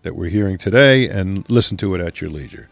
that 0.05 0.14
we're 0.14 0.31
hearing 0.31 0.57
today 0.57 1.09
and 1.09 1.49
listen 1.51 1.77
to 1.79 1.95
it 1.95 2.01
at 2.01 2.21
your 2.21 2.31
leisure. 2.31 2.69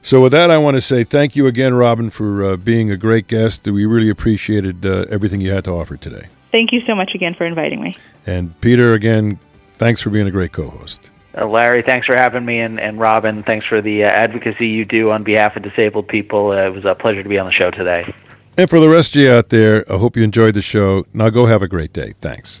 So, 0.00 0.20
with 0.20 0.32
that, 0.32 0.50
I 0.50 0.58
want 0.58 0.76
to 0.76 0.80
say 0.80 1.02
thank 1.02 1.34
you 1.34 1.46
again, 1.46 1.72
Robyn, 1.72 2.10
for 2.10 2.44
uh, 2.44 2.56
being 2.56 2.90
a 2.90 2.96
great 2.96 3.26
guest. 3.26 3.66
We 3.66 3.86
really 3.86 4.10
appreciated 4.10 4.84
uh, 4.84 5.06
everything 5.10 5.40
you 5.40 5.50
had 5.50 5.64
to 5.64 5.70
offer 5.72 5.96
today. 5.96 6.28
Thank 6.52 6.72
you 6.72 6.82
so 6.86 6.94
much 6.94 7.14
again 7.14 7.34
for 7.34 7.44
inviting 7.44 7.82
me. 7.82 7.96
And 8.26 8.58
Peter, 8.60 8.92
again, 8.92 9.38
thanks 9.72 10.02
for 10.02 10.10
being 10.10 10.26
a 10.26 10.30
great 10.30 10.52
co 10.52 10.68
host. 10.68 11.10
Uh, 11.36 11.46
Larry, 11.46 11.82
thanks 11.82 12.06
for 12.06 12.14
having 12.14 12.44
me, 12.44 12.60
and, 12.60 12.78
and 12.78 13.00
Robyn, 13.00 13.42
thanks 13.42 13.66
for 13.66 13.80
the 13.80 14.04
uh, 14.04 14.08
advocacy 14.08 14.68
you 14.68 14.84
do 14.84 15.10
on 15.10 15.24
behalf 15.24 15.56
of 15.56 15.62
disabled 15.62 16.06
people. 16.06 16.50
Uh, 16.50 16.66
it 16.66 16.74
was 16.74 16.84
a 16.84 16.94
pleasure 16.94 17.22
to 17.22 17.28
be 17.28 17.38
on 17.38 17.46
the 17.46 17.52
show 17.52 17.70
today. 17.70 18.14
And 18.56 18.70
for 18.70 18.78
the 18.78 18.88
rest 18.88 19.16
of 19.16 19.22
you 19.22 19.32
out 19.32 19.48
there, 19.48 19.84
I 19.90 19.96
hope 19.96 20.16
you 20.16 20.22
enjoyed 20.22 20.54
the 20.54 20.62
show. 20.62 21.06
Now 21.12 21.30
go 21.30 21.46
have 21.46 21.62
a 21.62 21.66
great 21.66 21.92
day. 21.92 22.14
Thanks. 22.20 22.60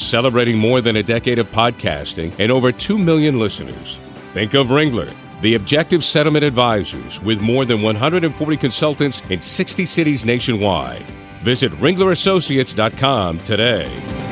celebrating 0.00 0.58
more 0.58 0.80
than 0.80 0.96
a 0.96 1.02
decade 1.02 1.38
of 1.38 1.48
podcasting 1.48 2.32
and 2.38 2.50
over 2.50 2.72
2 2.72 2.98
million 2.98 3.38
listeners. 3.38 3.96
Think 4.32 4.54
of 4.54 4.68
Ringler, 4.68 5.12
the 5.40 5.54
objective 5.54 6.04
settlement 6.04 6.44
advisors 6.44 7.20
with 7.22 7.40
more 7.40 7.64
than 7.64 7.82
140 7.82 8.56
consultants 8.56 9.22
in 9.30 9.40
60 9.40 9.86
cities 9.86 10.24
nationwide. 10.24 11.02
Visit 11.42 11.72
ringlerassociates.com 11.72 13.38
today. 13.40 14.29